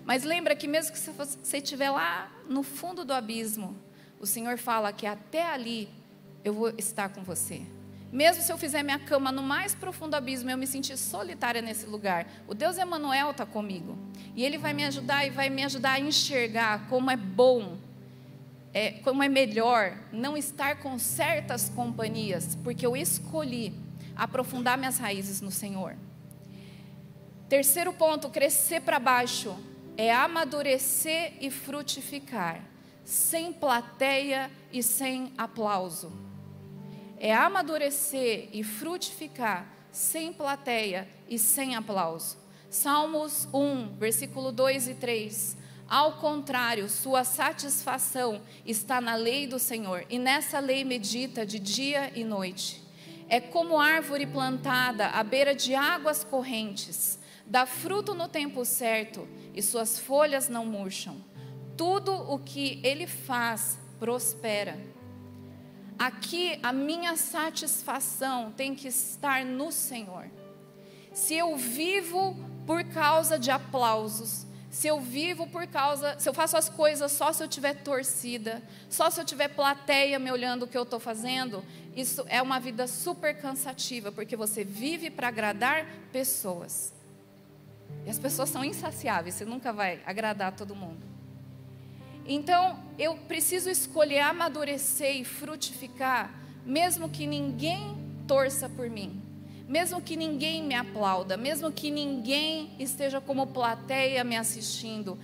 Mas 0.06 0.24
lembra 0.24 0.56
que 0.56 0.68
mesmo 0.68 0.94
que 0.94 1.00
você 1.00 1.58
estiver 1.58 1.90
lá 1.90 2.32
no 2.48 2.62
fundo 2.62 3.04
do 3.04 3.14
abismo, 3.14 3.76
o 4.20 4.28
Senhor 4.28 4.60
fala 4.60 4.94
que 4.94 5.08
até 5.08 5.44
ali 5.44 5.90
eu 6.44 6.54
vou 6.54 6.70
estar 6.78 7.10
com 7.10 7.24
você. 7.24 7.64
Mesmo 8.12 8.42
se 8.42 8.52
eu 8.52 8.58
fizer 8.58 8.84
minha 8.84 9.00
cama 9.00 9.32
no 9.32 9.44
mais 9.44 9.76
profundo 9.76 10.16
abismo, 10.16 10.50
eu 10.50 10.58
me 10.58 10.66
sentir 10.66 10.98
solitária 10.98 11.62
nesse 11.62 11.86
lugar, 11.86 12.26
o 12.48 12.54
Deus 12.54 12.78
Emanuel 12.78 13.32
está 13.32 13.46
comigo. 13.46 13.98
E 14.36 14.46
Ele 14.46 14.58
vai 14.58 14.74
me 14.74 14.86
ajudar 14.86 15.26
e 15.26 15.30
vai 15.30 15.50
me 15.50 15.64
ajudar 15.64 15.94
a 15.94 16.00
enxergar 16.00 16.88
como 16.88 17.12
é 17.12 17.18
bom, 17.18 17.78
é, 18.74 18.92
como 19.04 19.22
é 19.24 19.28
melhor 19.28 19.98
não 20.12 20.38
estar 20.38 20.80
com 20.80 20.98
certas 20.98 21.70
companhias, 21.70 22.58
porque 22.64 22.86
eu 22.86 22.96
escolhi 22.96 23.74
aprofundar 24.16 24.78
minhas 24.78 24.98
raízes 24.98 25.42
no 25.42 25.52
Senhor. 25.52 25.96
Terceiro 27.50 27.94
ponto, 27.94 28.30
crescer 28.30 28.82
para 28.82 29.00
baixo, 29.00 29.56
é 29.98 30.14
amadurecer 30.14 31.34
e 31.42 31.50
frutificar, 31.50 32.62
sem 33.04 33.52
plateia 33.52 34.52
e 34.72 34.84
sem 34.84 35.34
aplauso. 35.38 36.27
É 37.20 37.34
amadurecer 37.34 38.50
e 38.54 38.64
frutificar, 38.64 39.68
sem 39.92 40.32
plateia 40.32 41.08
e 41.28 41.40
sem 41.40 41.76
aplauso. 41.76 42.38
Salmos 42.70 43.48
1, 43.54 43.96
versículo 43.98 44.52
2 44.52 44.90
e 44.90 44.94
3. 44.94 45.58
Ao 45.90 46.14
contrário, 46.18 46.90
sua 46.90 47.24
satisfação 47.24 48.42
está 48.66 49.00
na 49.00 49.16
lei 49.16 49.48
do 49.48 49.58
Senhor, 49.58 50.06
e 50.10 50.20
nessa 50.20 50.60
lei 50.60 50.84
medita 50.84 51.46
de 51.46 51.60
dia 51.60 52.12
e 52.14 52.24
noite. 52.24 52.84
É 53.30 53.40
como 53.40 53.80
árvore 53.80 54.26
plantada 54.26 55.08
à 55.08 55.24
beira 55.24 55.56
de 55.56 55.74
águas 55.76 56.24
correntes, 56.24 57.20
dá 57.46 57.66
fruto 57.66 58.14
no 58.14 58.28
tempo 58.28 58.64
certo 58.66 59.28
e 59.54 59.62
suas 59.62 59.98
folhas 59.98 60.50
não 60.50 60.66
murcham. 60.66 61.18
Tudo 61.76 62.14
o 62.14 62.40
que 62.40 62.80
ele 62.84 63.08
faz 63.08 63.80
prospera. 64.00 64.78
Aqui 65.98 66.60
a 66.62 66.72
minha 66.72 67.16
satisfação 67.18 68.52
tem 68.52 68.76
que 68.76 68.88
estar 68.88 69.44
no 69.44 69.72
Senhor. 69.72 70.28
Se 71.12 71.34
eu 71.34 71.56
vivo 71.56 72.36
por 72.68 72.84
causa 72.84 73.40
de 73.40 73.50
aplausos, 73.50 74.46
se 74.70 74.88
eu 74.88 75.00
vivo 75.00 75.48
por 75.48 75.66
causa, 75.66 76.20
se 76.20 76.30
eu 76.30 76.34
faço 76.36 76.56
as 76.56 76.70
coisas 76.70 77.12
só 77.12 77.34
se 77.34 77.44
eu 77.44 77.48
tiver 77.48 77.74
torcida, 77.82 78.62
só 78.90 79.10
se 79.10 79.20
eu 79.20 79.26
tiver 79.26 79.48
plateia 79.48 80.20
me 80.20 80.32
olhando 80.32 80.64
o 80.64 80.68
que 80.68 80.78
eu 80.78 80.84
estou 80.84 81.00
fazendo, 81.00 81.66
isso 81.96 82.24
é 82.28 82.44
uma 82.44 82.60
vida 82.60 82.86
super 82.86 83.36
cansativa, 83.36 84.12
porque 84.12 84.36
você 84.36 84.64
vive 84.64 85.10
para 85.10 85.30
agradar 85.30 85.88
pessoas. 86.12 86.94
E 88.06 88.10
as 88.10 88.20
pessoas 88.20 88.50
são 88.50 88.64
insaciáveis, 88.64 89.34
você 89.34 89.46
nunca 89.46 89.74
vai 89.74 90.00
agradar 90.06 90.52
todo 90.52 90.76
mundo. 90.76 91.07
Então, 92.28 92.80
eu 93.00 93.16
preciso 93.16 93.70
escolher 93.70 94.20
amadurecer 94.20 95.16
e 95.16 95.24
frutificar, 95.24 96.34
mesmo 96.66 97.10
que 97.10 97.26
ninguém 97.26 97.96
torça 98.28 98.68
por 98.68 98.90
mim 98.90 99.28
mesmo 99.68 100.02
que 100.02 100.16
ninguém 100.16 100.64
me 100.64 100.74
aplauda, 100.74 101.36
mesmo 101.36 101.72
que 101.72 101.92
ninguém 101.92 102.72
esteja 102.80 103.20
como 103.20 103.48
plateia 103.48 104.24
me 104.24 104.38
assistindo. 104.38 105.20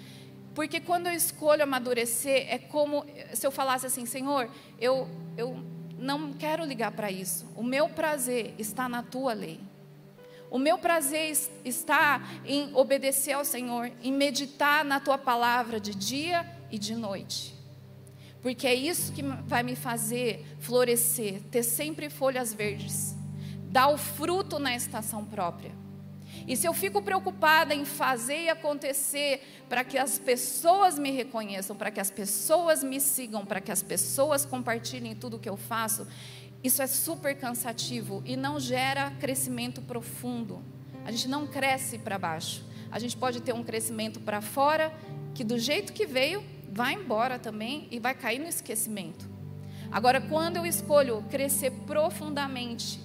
Porque 0.54 0.80
quando 0.82 1.08
eu 1.08 1.13
escolho 1.13 1.63
amadurecer, 1.63 2.46
é 2.50 2.58
como 2.58 3.06
se 3.34 3.48
eu 3.48 3.52
falasse 3.52 3.86
assim: 3.86 4.06
Senhor, 4.06 4.50
eu, 4.80 5.08
eu 5.38 5.58
não 5.98 6.34
quero 6.34 6.66
ligar 6.66 6.92
para 6.92 7.10
isso. 7.10 7.48
O 7.56 7.63
meu 7.63 7.88
prazer 7.89 8.54
está 8.60 8.89
na 8.89 9.02
tua 9.02 9.34
lei. 9.34 9.60
O 10.52 10.60
meu 10.60 10.78
prazer 10.78 11.36
está 11.66 12.22
em 12.46 12.76
obedecer 12.76 13.32
ao 13.32 13.44
Senhor, 13.44 13.92
em 14.04 14.12
meditar 14.12 14.86
na 14.86 15.00
tua 15.00 15.18
palavra 15.18 15.80
de 15.80 15.96
dia 15.96 16.46
e 16.74 16.78
de 16.78 16.94
noite. 16.94 17.56
Porque 18.42 18.68
é 18.68 18.76
isso 18.76 19.14
que 19.14 19.22
vai 19.22 19.64
me 19.64 19.78
fazer 19.78 20.46
florescer, 20.60 21.42
ter 21.44 21.64
sempre 21.64 22.10
folhas 22.10 22.54
verdes 22.54 23.16
dá 23.74 23.88
o 23.88 23.98
fruto 23.98 24.60
na 24.60 24.76
estação 24.76 25.26
própria. 25.26 25.72
E 26.48 26.56
se 26.56 26.68
eu 26.68 26.74
fico 26.76 27.02
preocupada 27.02 27.74
em 27.74 27.86
fazer 27.86 28.44
e 28.44 28.50
acontecer 28.50 29.42
para 29.68 29.84
que 29.84 29.98
as 29.98 30.20
pessoas 30.20 31.00
me 31.00 31.10
reconheçam, 31.10 31.76
para 31.76 31.90
que 31.90 32.00
as 32.00 32.12
pessoas 32.12 32.84
me 32.84 33.00
sigam, 33.00 33.44
para 33.44 33.60
que 33.60 33.72
as 33.72 33.82
pessoas 33.82 34.46
compartilhem 34.46 35.16
tudo 35.16 35.40
que 35.40 35.50
eu 35.50 35.58
faço, 35.58 36.08
isso 36.64 36.84
é 36.84 36.88
super 36.88 37.36
cansativo 37.36 38.22
e 38.26 38.38
não 38.38 38.60
gera 38.60 39.10
crescimento 39.20 39.82
profundo. 39.82 40.62
A 41.04 41.12
gente 41.12 41.28
não 41.28 41.48
cresce 41.48 41.98
para 41.98 42.20
baixo. 42.20 42.64
A 42.92 43.00
gente 43.00 43.18
pode 43.18 43.42
ter 43.42 43.54
um 43.54 43.64
crescimento 43.64 44.20
para 44.20 44.40
fora 44.40 44.94
que 45.34 45.44
do 45.44 45.58
jeito 45.58 45.94
que 45.94 46.06
veio 46.06 46.44
vai 46.74 46.96
embora 46.96 47.38
também 47.38 47.88
e 47.92 48.00
vai 48.00 48.16
cair 48.16 48.40
no 48.40 48.48
esquecimento. 48.48 49.30
Agora, 49.92 50.20
quando 50.20 50.58
eu 50.58 50.66
escolho 50.66 51.24
crescer 51.30 51.72
profundamente 51.86 53.00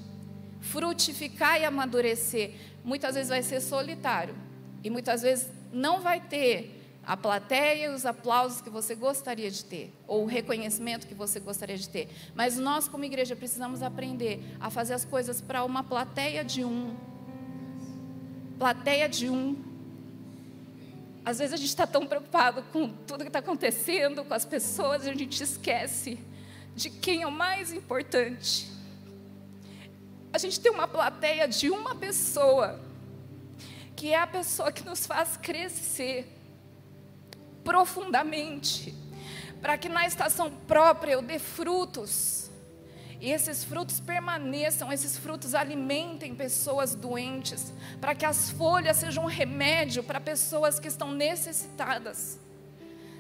frutificar 0.61 1.61
e 1.61 1.65
amadurecer, 1.65 2.55
muitas 2.83 3.15
vezes 3.15 3.29
vai 3.29 3.43
ser 3.43 3.61
solitário. 3.61 4.35
E 4.83 4.91
muitas 4.91 5.23
vezes 5.23 5.49
não 5.73 6.01
vai 6.01 6.21
ter 6.21 6.75
a 7.05 7.17
plateia 7.17 7.87
e 7.87 7.95
os 7.95 8.05
aplausos 8.05 8.61
que 8.61 8.69
você 8.69 8.95
gostaria 8.95 9.51
de 9.51 9.65
ter, 9.65 9.95
ou 10.07 10.25
o 10.25 10.27
reconhecimento 10.27 11.07
que 11.07 11.15
você 11.15 11.41
gostaria 11.41 11.77
de 11.77 11.89
ter. 11.89 12.09
Mas 12.35 12.59
nós, 12.59 12.87
como 12.89 13.05
igreja, 13.05 13.35
precisamos 13.35 13.83
aprender 13.83 14.41
a 14.61 14.71
fazer 14.71 14.95
as 14.95 15.05
coisas 15.05 15.41
para 15.41 15.65
uma 15.65 15.83
plateia 15.83 16.45
de 16.45 16.65
um. 16.65 16.95
Plateia 18.59 19.09
de 19.09 19.29
um. 19.29 19.68
Às 21.29 21.41
vezes 21.41 21.53
a 21.53 21.57
gente 21.59 21.69
está 21.69 21.87
tão 21.87 22.07
preocupado 22.07 22.63
com 22.73 22.89
tudo 22.89 23.19
que 23.19 23.27
está 23.29 23.41
acontecendo, 23.41 24.25
com 24.25 24.33
as 24.33 24.47
pessoas, 24.47 25.07
a 25.07 25.13
gente 25.13 25.43
esquece 25.43 26.19
de 26.75 26.89
quem 26.89 27.21
é 27.21 27.27
o 27.27 27.31
mais 27.31 27.71
importante. 27.71 28.67
A 30.33 30.39
gente 30.39 30.59
tem 30.59 30.73
uma 30.73 30.89
plateia 30.89 31.47
de 31.47 31.69
uma 31.69 31.95
pessoa, 31.95 32.81
que 33.95 34.11
é 34.11 34.19
a 34.19 34.27
pessoa 34.27 34.73
que 34.73 34.83
nos 34.87 35.05
faz 35.05 35.37
crescer 35.37 36.35
profundamente, 37.63 38.95
para 39.61 39.77
que 39.77 39.91
na 39.91 40.07
estação 40.07 40.51
própria 40.67 41.13
eu 41.13 41.21
dê 41.21 41.39
frutos 41.39 42.48
e 43.21 43.33
esses 43.33 43.65
frutos 43.65 43.99
permaneçam, 43.99 44.93
esses 44.93 45.19
frutos 45.19 45.55
alimentem 45.55 46.35
pessoas 46.35 46.95
doentes, 46.95 47.73
para 48.01 48.15
que 48.15 48.25
as 48.25 48.51
folhas 48.51 48.97
sejam 48.97 49.25
um 49.25 49.29
remédio 49.29 50.05
para 50.05 50.21
pessoas 50.21 50.79
que 50.79 50.87
estão 50.87 51.13
necessitadas. 51.13 52.39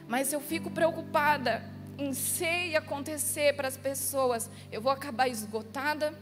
Mas 0.06 0.32
eu 0.32 0.40
fico 0.40 0.70
preocupada 0.70 1.64
em 1.98 2.14
ser 2.14 2.68
e 2.68 2.76
acontecer 2.76 3.56
para 3.56 3.66
as 3.66 3.76
pessoas, 3.76 4.48
eu 4.70 4.80
vou 4.80 4.92
acabar 4.92 5.26
esgotada, 5.26 6.14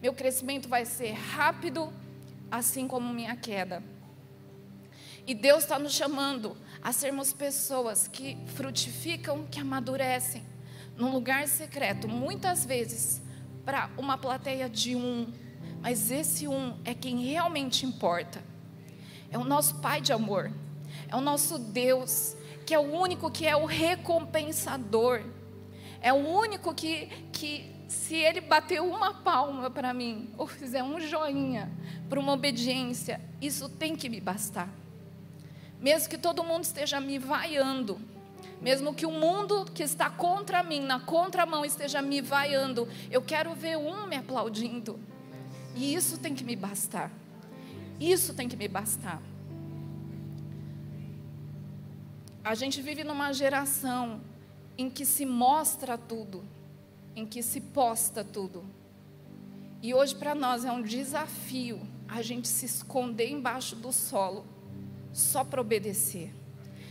meu 0.00 0.12
crescimento 0.12 0.68
vai 0.68 0.84
ser 0.84 1.12
rápido, 1.12 1.90
assim 2.50 2.86
como 2.86 3.14
minha 3.14 3.34
queda. 3.34 3.82
E 5.26 5.34
Deus 5.34 5.62
está 5.62 5.78
nos 5.78 5.94
chamando 5.94 6.54
a 6.82 6.92
sermos 6.92 7.32
pessoas 7.32 8.06
que 8.06 8.36
frutificam, 8.54 9.46
que 9.46 9.58
amadurecem 9.58 10.44
num 10.96 11.12
lugar 11.12 11.46
secreto, 11.46 12.08
muitas 12.08 12.64
vezes 12.64 13.22
para 13.64 13.90
uma 13.98 14.16
plateia 14.16 14.68
de 14.68 14.96
um, 14.96 15.32
mas 15.80 16.10
esse 16.10 16.48
um 16.48 16.76
é 16.84 16.94
quem 16.94 17.24
realmente 17.24 17.84
importa. 17.84 18.42
É 19.30 19.36
o 19.36 19.44
nosso 19.44 19.76
Pai 19.76 20.00
de 20.00 20.12
amor, 20.12 20.50
é 21.08 21.16
o 21.16 21.20
nosso 21.20 21.58
Deus, 21.58 22.36
que 22.64 22.72
é 22.74 22.78
o 22.78 22.94
único 22.94 23.30
que 23.30 23.46
é 23.46 23.56
o 23.56 23.66
recompensador, 23.66 25.22
é 26.00 26.12
o 26.12 26.16
único 26.16 26.72
que, 26.72 27.06
que 27.32 27.76
se 27.88 28.14
ele 28.14 28.40
bater 28.40 28.80
uma 28.80 29.14
palma 29.14 29.70
para 29.70 29.92
mim, 29.92 30.30
ou 30.36 30.46
fizer 30.46 30.82
um 30.82 31.00
joinha 31.00 31.70
para 32.08 32.18
uma 32.18 32.32
obediência, 32.32 33.20
isso 33.40 33.68
tem 33.68 33.94
que 33.94 34.08
me 34.08 34.20
bastar. 34.20 34.68
Mesmo 35.80 36.08
que 36.08 36.18
todo 36.18 36.42
mundo 36.42 36.64
esteja 36.64 37.00
me 37.00 37.18
vaiando, 37.18 38.00
mesmo 38.60 38.94
que 38.94 39.06
o 39.06 39.10
mundo 39.10 39.64
que 39.74 39.82
está 39.82 40.10
contra 40.10 40.62
mim, 40.62 40.80
na 40.80 41.00
contramão, 41.00 41.64
esteja 41.64 42.00
me 42.00 42.20
vaiando, 42.20 42.88
eu 43.10 43.22
quero 43.22 43.54
ver 43.54 43.76
um 43.76 44.06
me 44.06 44.16
aplaudindo. 44.16 44.98
E 45.74 45.94
isso 45.94 46.18
tem 46.18 46.34
que 46.34 46.42
me 46.42 46.56
bastar. 46.56 47.10
Isso 48.00 48.34
tem 48.34 48.48
que 48.48 48.56
me 48.56 48.68
bastar. 48.68 49.20
A 52.42 52.54
gente 52.54 52.80
vive 52.80 53.02
numa 53.02 53.32
geração 53.32 54.20
em 54.78 54.88
que 54.88 55.04
se 55.04 55.26
mostra 55.26 55.98
tudo, 55.98 56.44
em 57.14 57.26
que 57.26 57.42
se 57.42 57.60
posta 57.60 58.22
tudo. 58.22 58.64
E 59.82 59.92
hoje 59.92 60.14
para 60.14 60.34
nós 60.34 60.64
é 60.64 60.72
um 60.72 60.82
desafio 60.82 61.80
a 62.08 62.22
gente 62.22 62.48
se 62.48 62.66
esconder 62.66 63.28
embaixo 63.30 63.74
do 63.74 63.92
solo 63.92 64.46
só 65.12 65.42
para 65.42 65.60
obedecer, 65.60 66.32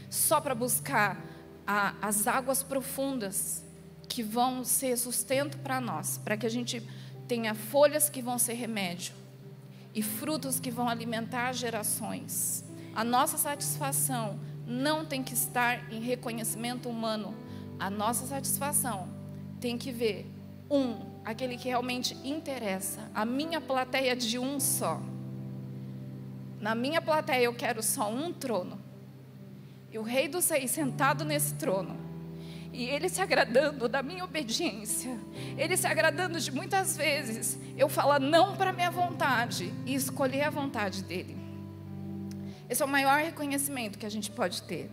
só 0.09 0.41
para 0.41 0.53
buscar 0.53 1.34
a, 1.65 1.95
as 2.01 2.27
águas 2.27 2.63
profundas 2.63 3.63
que 4.07 4.23
vão 4.23 4.63
ser 4.63 4.97
sustento 4.97 5.57
para 5.57 5.81
nós, 5.81 6.17
para 6.17 6.37
que 6.37 6.45
a 6.45 6.49
gente 6.49 6.81
tenha 7.27 7.55
folhas 7.55 8.09
que 8.09 8.21
vão 8.21 8.37
ser 8.37 8.53
remédio 8.53 9.13
e 9.93 10.01
frutos 10.03 10.59
que 10.59 10.69
vão 10.69 10.87
alimentar 10.87 11.53
gerações. 11.53 12.63
A 12.95 13.03
nossa 13.03 13.37
satisfação 13.37 14.39
não 14.65 15.05
tem 15.05 15.23
que 15.23 15.33
estar 15.33 15.91
em 15.91 15.99
reconhecimento 15.99 16.89
humano. 16.89 17.35
A 17.79 17.89
nossa 17.89 18.25
satisfação 18.25 19.09
tem 19.59 19.77
que 19.77 19.91
ver 19.91 20.31
um, 20.69 20.97
aquele 21.23 21.57
que 21.57 21.67
realmente 21.67 22.15
interessa. 22.23 23.09
A 23.13 23.25
minha 23.25 23.59
plateia 23.59 24.15
de 24.15 24.39
um 24.39 24.59
só. 24.59 25.01
Na 26.59 26.73
minha 26.73 27.01
plateia 27.01 27.43
eu 27.43 27.53
quero 27.53 27.83
só 27.83 28.09
um 28.09 28.31
trono. 28.31 28.84
E 29.91 29.97
o 29.97 30.03
Rei 30.03 30.27
dos 30.27 30.49
Reis 30.49 30.71
sentado 30.71 31.23
nesse 31.23 31.55
trono. 31.55 31.95
E 32.73 32.85
ele 32.85 33.07
se 33.07 33.21
agradando 33.21 33.87
da 33.87 34.03
minha 34.03 34.23
obediência. 34.23 35.17
Ele 35.57 35.77
se 35.77 35.87
agradando 35.87 36.39
de 36.39 36.51
muitas 36.51 36.97
vezes 36.97 37.57
eu 37.77 37.87
falar 37.87 38.19
não 38.19 38.55
para 38.55 38.73
minha 38.73 38.91
vontade 38.91 39.73
e 39.85 39.95
escolher 39.95 40.43
a 40.43 40.49
vontade 40.49 41.03
dele. 41.03 41.37
Esse 42.69 42.81
é 42.81 42.85
o 42.85 42.89
maior 42.89 43.19
reconhecimento 43.19 43.97
que 43.97 44.05
a 44.05 44.09
gente 44.09 44.31
pode 44.31 44.61
ter. 44.63 44.91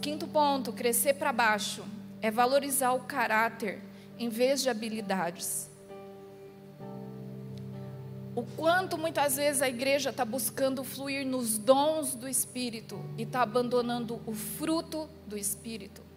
Quinto 0.00 0.26
ponto, 0.26 0.72
crescer 0.72 1.14
para 1.14 1.32
baixo 1.32 1.84
é 2.22 2.30
valorizar 2.30 2.92
o 2.92 3.00
caráter 3.00 3.82
em 4.18 4.28
vez 4.28 4.62
de 4.62 4.70
habilidades. 4.70 5.69
O 8.34 8.44
quanto 8.56 8.96
muitas 8.96 9.36
vezes 9.36 9.60
a 9.60 9.68
igreja 9.68 10.10
está 10.10 10.24
buscando 10.24 10.84
fluir 10.84 11.26
nos 11.26 11.58
dons 11.58 12.14
do 12.14 12.28
Espírito 12.28 13.00
e 13.18 13.22
está 13.22 13.42
abandonando 13.42 14.20
o 14.24 14.32
fruto 14.32 15.08
do 15.26 15.36
Espírito. 15.36 16.10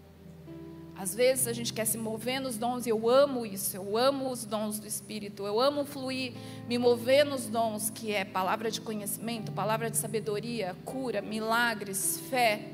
Às 0.96 1.16
vezes 1.16 1.48
a 1.48 1.54
gente 1.54 1.74
quer 1.74 1.86
se 1.86 1.98
mover 1.98 2.40
nos 2.40 2.56
dons, 2.56 2.86
e 2.86 2.90
eu 2.90 3.10
amo 3.10 3.48
isso, 3.48 3.76
eu 3.76 3.98
amo 3.98 4.30
os 4.30 4.46
dons 4.46 4.80
do 4.80 4.86
Espírito, 4.86 5.46
eu 5.46 5.60
amo 5.60 5.86
fluir, 5.86 6.34
me 6.68 6.78
mover 6.78 7.26
nos 7.26 7.48
dons, 7.48 7.90
que 7.90 8.14
é 8.14 8.24
palavra 8.24 8.70
de 8.70 8.80
conhecimento, 8.80 9.52
palavra 9.52 9.90
de 9.90 9.98
sabedoria, 9.98 10.76
cura, 10.86 11.20
milagres, 11.20 12.20
fé. 12.30 12.70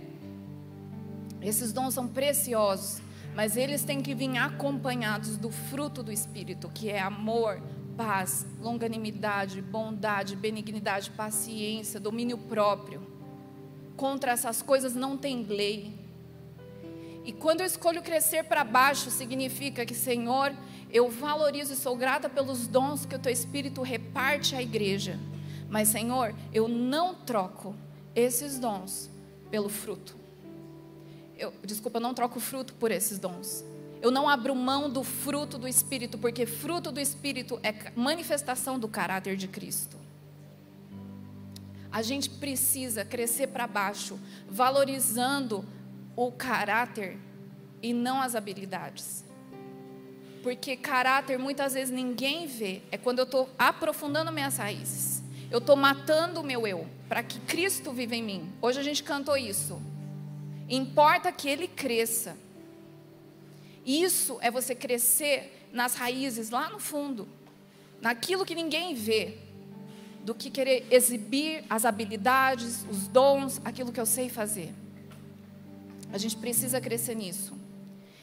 Esses 1.41 1.71
dons 1.71 1.93
são 1.93 2.10
preciosos, 2.10 3.02
mas 3.34 3.56
eles 3.56 3.86
têm 3.86 4.02
que 4.02 4.13
vir 4.13 4.38
acompanhados 4.38 5.38
do 5.38 5.49
fruto 5.49 6.04
do 6.04 6.12
Espírito, 6.12 6.69
que 6.69 6.89
é 6.89 6.99
amor, 6.99 7.62
paz, 8.00 8.48
longanimidade, 8.62 9.62
bondade, 9.62 10.34
benignidade, 10.34 11.12
paciência, 11.12 12.00
domínio 12.00 12.38
próprio. 12.38 13.06
Contra 13.98 14.32
essas 14.32 14.62
coisas 14.62 14.96
não 14.96 15.18
tem 15.18 15.44
lei. 15.44 16.00
E 17.26 17.34
quando 17.34 17.60
eu 17.60 17.66
escolho 17.66 18.02
crescer 18.02 18.46
para 18.46 18.64
baixo, 18.64 19.12
significa 19.12 19.86
que, 19.86 19.94
Senhor, 19.94 20.56
eu 20.90 21.10
valorizo 21.10 21.74
e 21.74 21.76
sou 21.76 21.98
grata 21.98 22.30
pelos 22.30 22.68
dons 22.68 23.06
que 23.06 23.16
o 23.16 23.20
teu 23.20 23.34
Espírito 23.34 23.82
reparte 23.82 24.56
à 24.56 24.62
igreja. 24.62 25.20
Mas, 25.70 25.90
Senhor, 25.90 26.34
eu 26.54 26.70
não 26.70 27.14
troco 27.14 27.76
esses 28.16 28.58
dons 28.58 29.10
pelo 29.52 29.68
fruto. 29.68 30.16
Eu, 31.38 31.54
desculpa, 31.66 32.00
não 32.00 32.14
troco 32.14 32.40
fruto 32.40 32.74
por 32.76 32.92
esses 32.92 33.20
dons. 33.20 33.66
Eu 34.02 34.12
não 34.12 34.30
abro 34.30 34.56
mão 34.56 34.90
do 34.90 35.04
fruto 35.04 35.58
do 35.58 35.68
Espírito, 35.68 36.18
porque 36.18 36.46
fruto 36.46 36.92
do 36.92 37.00
Espírito 37.00 37.60
é 37.62 37.92
manifestação 37.96 38.80
do 38.80 38.88
caráter 38.88 39.36
de 39.36 39.48
Cristo. 39.48 39.98
A 41.92 42.02
gente 42.02 42.30
precisa 42.30 43.04
crescer 43.04 43.48
para 43.48 43.68
baixo, 43.68 44.20
valorizando 44.48 45.66
o 46.16 46.32
caráter 46.32 47.18
e 47.82 47.94
não 47.94 48.22
as 48.22 48.36
habilidades. 48.36 49.26
Porque 50.44 50.78
caráter 50.78 51.38
muitas 51.38 51.74
vezes 51.74 51.94
ninguém 51.94 52.48
vê, 52.48 52.82
é 52.92 52.98
quando 52.98 53.20
eu 53.20 53.26
estou 53.26 53.50
aprofundando 53.58 54.32
minhas 54.32 54.58
raízes. 54.58 55.22
Eu 55.52 55.58
estou 55.58 55.76
matando 55.76 56.40
o 56.40 56.44
meu 56.44 56.66
eu, 56.68 56.88
para 57.10 57.24
que 57.24 57.40
Cristo 57.42 57.92
viva 57.92 58.16
em 58.16 58.24
mim. 58.24 58.54
Hoje 58.62 58.80
a 58.80 58.84
gente 58.84 59.04
cantou 59.04 59.36
isso. 59.36 59.82
Importa 60.70 61.32
que 61.32 61.50
ele 61.50 61.68
cresça 61.68 62.38
isso 63.89 64.38
é 64.41 64.52
você 64.52 64.75
crescer 64.75 65.67
nas 65.73 65.95
raízes 65.95 66.49
lá 66.49 66.69
no 66.69 66.80
fundo, 66.80 67.28
naquilo 68.02 68.45
que 68.45 68.54
ninguém 68.54 68.93
vê, 68.93 69.38
do 70.23 70.36
que 70.36 70.49
querer 70.49 70.86
exibir 70.91 71.63
as 71.69 71.86
habilidades, 71.86 72.86
os 72.89 73.08
dons, 73.08 73.60
aquilo 73.63 73.91
que 73.91 73.99
eu 73.99 74.06
sei 74.06 74.30
fazer. 74.30 74.73
A 76.12 76.17
gente 76.17 76.38
precisa 76.38 76.80
crescer 76.82 77.15
nisso. 77.15 77.58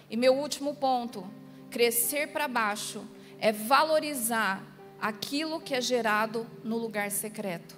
E 0.09 0.16
meu 0.16 0.35
último 0.35 0.74
ponto, 0.74 1.29
crescer 1.70 2.29
para 2.29 2.46
baixo, 2.46 3.05
é 3.40 3.50
valorizar 3.50 4.64
aquilo 5.00 5.61
que 5.61 5.74
é 5.74 5.81
gerado 5.81 6.46
no 6.62 6.76
lugar 6.76 7.11
secreto. 7.11 7.76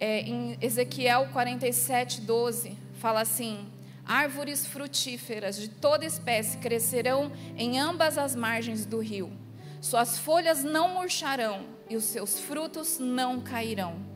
É, 0.00 0.20
em 0.20 0.58
Ezequiel 0.60 1.28
47, 1.32 2.22
12, 2.22 2.76
fala 2.94 3.20
assim: 3.20 3.66
Árvores 4.04 4.66
frutíferas 4.66 5.56
de 5.56 5.68
toda 5.68 6.04
espécie 6.04 6.58
crescerão 6.58 7.32
em 7.56 7.78
ambas 7.78 8.18
as 8.18 8.34
margens 8.34 8.84
do 8.84 8.98
rio. 8.98 9.32
Suas 9.80 10.18
folhas 10.18 10.64
não 10.64 10.88
murcharão 10.88 11.66
e 11.88 11.96
os 11.96 12.04
seus 12.04 12.40
frutos 12.40 12.98
não 12.98 13.40
cairão. 13.40 14.12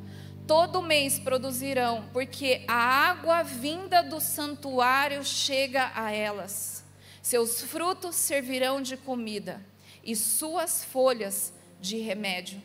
Todo 0.46 0.83
mês 0.83 1.18
produzirão, 1.18 2.09
porque 2.12 2.64
a 2.68 2.75
água 2.75 3.42
vinda 3.42 4.03
do 4.03 4.20
santuário 4.20 5.25
chega 5.25 5.90
a 5.94 6.12
elas. 6.12 6.85
Seus 7.20 7.62
frutos 7.62 8.14
servirão 8.14 8.81
de 8.81 8.96
comida 8.96 9.61
e 10.05 10.14
suas 10.14 10.85
folhas 10.85 11.53
de 11.81 11.99
remédio. 11.99 12.62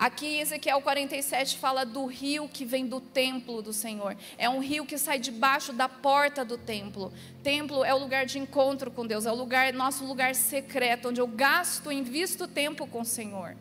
Aqui 0.00 0.38
Ezequiel 0.38 0.80
47 0.80 1.58
fala 1.58 1.84
do 1.84 2.06
rio 2.06 2.48
que 2.48 2.64
vem 2.64 2.86
do 2.86 3.02
templo 3.02 3.60
do 3.60 3.70
Senhor. 3.70 4.16
É 4.38 4.48
um 4.48 4.58
rio 4.58 4.86
que 4.86 4.96
sai 4.96 5.18
debaixo 5.18 5.74
da 5.74 5.90
porta 5.90 6.42
do 6.42 6.56
templo. 6.56 7.12
Templo 7.42 7.84
é 7.84 7.92
o 7.92 7.98
lugar 7.98 8.24
de 8.24 8.38
encontro 8.38 8.90
com 8.90 9.06
Deus, 9.06 9.26
é 9.26 9.30
o 9.30 9.34
lugar, 9.34 9.70
nosso 9.74 10.06
lugar 10.06 10.34
secreto, 10.34 11.10
onde 11.10 11.20
eu 11.20 11.26
gasto, 11.26 11.92
invisto 11.92 12.48
tempo 12.48 12.86
com 12.86 13.02
o 13.02 13.04
Senhor. 13.04 13.54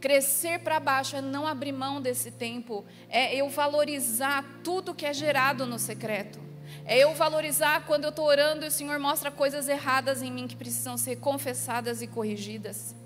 Crescer 0.00 0.60
para 0.60 0.80
baixo 0.80 1.14
é 1.14 1.20
não 1.20 1.46
abrir 1.46 1.72
mão 1.72 2.00
desse 2.00 2.30
tempo, 2.30 2.86
é 3.10 3.36
eu 3.36 3.50
valorizar 3.50 4.46
tudo 4.64 4.94
que 4.94 5.04
é 5.04 5.12
gerado 5.12 5.66
no 5.66 5.78
secreto. 5.78 6.40
É 6.86 6.96
eu 6.96 7.14
valorizar 7.14 7.84
quando 7.84 8.04
eu 8.04 8.10
estou 8.10 8.24
orando 8.24 8.64
e 8.64 8.68
o 8.68 8.72
Senhor 8.72 8.98
mostra 8.98 9.30
coisas 9.30 9.68
erradas 9.68 10.22
em 10.22 10.32
mim 10.32 10.48
que 10.48 10.56
precisam 10.56 10.96
ser 10.96 11.16
confessadas 11.16 12.00
e 12.00 12.06
corrigidas. 12.06 12.96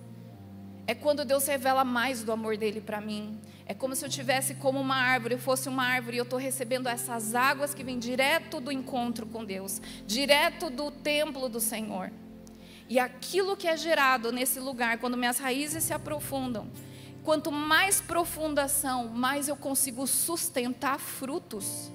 É 0.86 0.94
quando 0.94 1.24
Deus 1.24 1.46
revela 1.46 1.84
mais 1.84 2.22
do 2.22 2.30
amor 2.30 2.56
dele 2.56 2.80
para 2.80 3.00
mim. 3.00 3.40
É 3.66 3.74
como 3.74 3.96
se 3.96 4.04
eu 4.04 4.08
tivesse 4.08 4.54
como 4.54 4.80
uma 4.80 4.94
árvore, 4.94 5.34
eu 5.34 5.38
fosse 5.38 5.68
uma 5.68 5.84
árvore 5.84 6.16
e 6.16 6.20
eu 6.20 6.24
estou 6.24 6.38
recebendo 6.38 6.88
essas 6.88 7.34
águas 7.34 7.74
que 7.74 7.82
vêm 7.82 7.98
direto 7.98 8.60
do 8.60 8.70
encontro 8.70 9.26
com 9.26 9.44
Deus, 9.44 9.82
direto 10.06 10.70
do 10.70 10.92
templo 10.92 11.48
do 11.48 11.58
Senhor. 11.58 12.12
E 12.88 13.00
aquilo 13.00 13.56
que 13.56 13.66
é 13.66 13.76
gerado 13.76 14.30
nesse 14.30 14.60
lugar, 14.60 14.98
quando 14.98 15.16
minhas 15.16 15.38
raízes 15.38 15.82
se 15.82 15.92
aprofundam, 15.92 16.70
quanto 17.24 17.50
mais 17.50 18.00
profundas 18.00 18.70
são, 18.70 19.08
mais 19.08 19.48
eu 19.48 19.56
consigo 19.56 20.06
sustentar 20.06 21.00
frutos. 21.00 21.90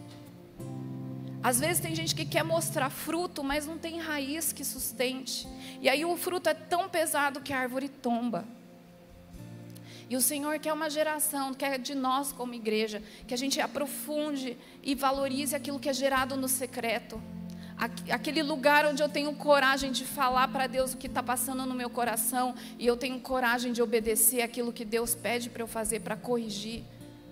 Às 1.42 1.62
vezes 1.62 1.80
tem 1.80 1.96
gente 1.96 2.14
que 2.14 2.26
quer 2.26 2.44
mostrar 2.44 2.90
fruto, 2.90 3.42
mas 3.42 3.66
não 3.66 3.78
tem 3.78 4.02
raiz 4.02 4.52
que 4.52 4.66
sustente. 4.66 5.48
E 5.80 5.88
aí 5.88 6.04
o 6.04 6.18
fruto 6.18 6.50
é 6.50 6.54
tão 6.54 6.90
pesado 6.90 7.40
que 7.40 7.54
a 7.54 7.60
árvore 7.60 7.88
tomba. 7.88 8.46
E 10.12 10.16
o 10.18 10.20
Senhor 10.20 10.60
quer 10.60 10.74
uma 10.74 10.90
geração, 10.90 11.54
quer 11.54 11.80
de 11.80 11.96
nós 11.96 12.34
como 12.34 12.54
igreja, 12.54 13.02
que 13.26 13.34
a 13.34 13.38
gente 13.38 13.62
aprofunde 13.62 14.58
e 14.84 14.94
valorize 14.94 15.56
aquilo 15.56 15.80
que 15.80 15.88
é 15.88 15.94
gerado 15.94 16.36
no 16.36 16.50
secreto. 16.50 17.24
Aquele 18.10 18.44
lugar 18.44 18.86
onde 18.86 19.02
eu 19.02 19.08
tenho 19.08 19.34
coragem 19.34 19.90
de 19.90 20.04
falar 20.04 20.50
para 20.50 20.68
Deus 20.68 20.94
o 20.94 20.98
que 20.98 21.08
está 21.08 21.24
passando 21.24 21.66
no 21.66 21.74
meu 21.74 21.90
coração 21.90 22.54
e 22.78 22.86
eu 22.86 22.98
tenho 22.98 23.22
coragem 23.22 23.72
de 23.72 23.82
obedecer 23.82 24.42
aquilo 24.42 24.74
que 24.74 24.84
Deus 24.84 25.16
pede 25.16 25.50
para 25.50 25.64
eu 25.64 25.68
fazer, 25.68 26.02
para 26.02 26.18
corrigir 26.18 26.84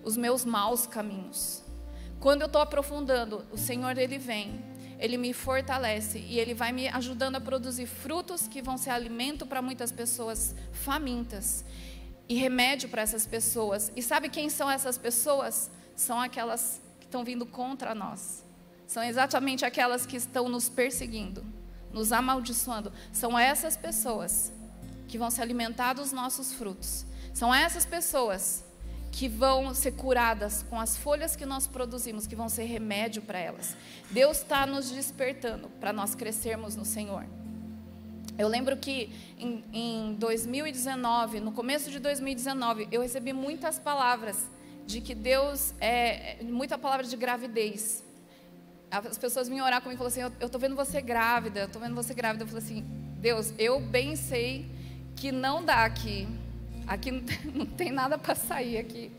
os 0.02 0.16
meus 0.16 0.46
maus 0.46 0.86
caminhos. 0.86 1.62
Quando 2.18 2.40
eu 2.40 2.46
estou 2.46 2.62
aprofundando, 2.62 3.44
o 3.52 3.58
Senhor 3.58 3.98
ele 3.98 4.16
vem, 4.16 4.58
ele 4.98 5.18
me 5.18 5.34
fortalece 5.34 6.18
e 6.18 6.38
ele 6.38 6.54
vai 6.54 6.72
me 6.72 6.88
ajudando 6.88 7.36
a 7.36 7.40
produzir 7.42 7.84
frutos 7.84 8.48
que 8.48 8.62
vão 8.62 8.78
ser 8.78 8.88
alimento 8.88 9.44
para 9.44 9.60
muitas 9.60 9.92
pessoas 9.92 10.54
famintas 10.72 11.62
e 12.30 12.34
remédio 12.34 12.88
para 12.88 13.02
essas 13.02 13.26
pessoas. 13.26 13.90
E 13.96 14.00
sabe 14.00 14.28
quem 14.28 14.48
são 14.48 14.70
essas 14.70 14.96
pessoas? 14.96 15.68
São 15.96 16.20
aquelas 16.20 16.80
que 17.00 17.06
estão 17.06 17.24
vindo 17.24 17.44
contra 17.44 17.92
nós. 17.92 18.44
São 18.86 19.02
exatamente 19.02 19.64
aquelas 19.64 20.06
que 20.06 20.16
estão 20.16 20.48
nos 20.48 20.68
perseguindo, 20.68 21.44
nos 21.92 22.12
amaldiçoando. 22.12 22.92
São 23.12 23.36
essas 23.36 23.76
pessoas 23.76 24.52
que 25.08 25.18
vão 25.18 25.28
se 25.28 25.42
alimentar 25.42 25.94
dos 25.94 26.12
nossos 26.12 26.52
frutos. 26.52 27.04
São 27.34 27.52
essas 27.52 27.84
pessoas 27.84 28.62
que 29.10 29.28
vão 29.28 29.74
ser 29.74 29.92
curadas 29.92 30.64
com 30.70 30.78
as 30.78 30.96
folhas 30.96 31.34
que 31.34 31.44
nós 31.44 31.66
produzimos, 31.66 32.28
que 32.28 32.36
vão 32.36 32.48
ser 32.48 32.62
remédio 32.62 33.22
para 33.22 33.40
elas. 33.40 33.76
Deus 34.08 34.36
está 34.38 34.64
nos 34.66 34.88
despertando 34.88 35.68
para 35.80 35.92
nós 35.92 36.14
crescermos 36.14 36.76
no 36.76 36.84
Senhor. 36.84 37.26
Eu 38.38 38.48
lembro 38.48 38.76
que 38.76 39.12
em, 39.38 39.64
em 39.72 40.14
2019, 40.14 41.40
no 41.40 41.52
começo 41.52 41.90
de 41.90 41.98
2019, 41.98 42.88
eu 42.90 43.02
recebi 43.02 43.32
muitas 43.32 43.78
palavras 43.78 44.48
de 44.86 45.00
que 45.00 45.14
Deus 45.14 45.74
é 45.80 46.38
muita 46.42 46.76
palavra 46.78 47.06
de 47.06 47.16
gravidez. 47.16 48.04
As 48.90 49.18
pessoas 49.18 49.48
vinham 49.48 49.64
orar 49.64 49.80
comigo 49.80 50.02
e 50.02 50.10
falaram 50.10 50.28
assim: 50.28 50.36
Eu 50.40 50.46
estou 50.46 50.60
vendo 50.60 50.74
você 50.74 51.00
grávida, 51.00 51.60
eu 51.60 51.66
estou 51.66 51.80
vendo 51.80 51.94
você 51.94 52.12
grávida. 52.12 52.44
Eu 52.44 52.48
falei 52.48 52.62
assim: 52.62 52.84
Deus, 53.18 53.54
eu 53.58 53.80
bem 53.80 54.16
sei 54.16 54.68
que 55.14 55.30
não 55.30 55.64
dá 55.64 55.84
aqui. 55.84 56.26
Aqui 56.86 57.12
não 57.12 57.20
tem, 57.20 57.38
não 57.54 57.66
tem 57.66 57.92
nada 57.92 58.18
para 58.18 58.34
sair 58.34 58.78
aqui. 58.78 59.12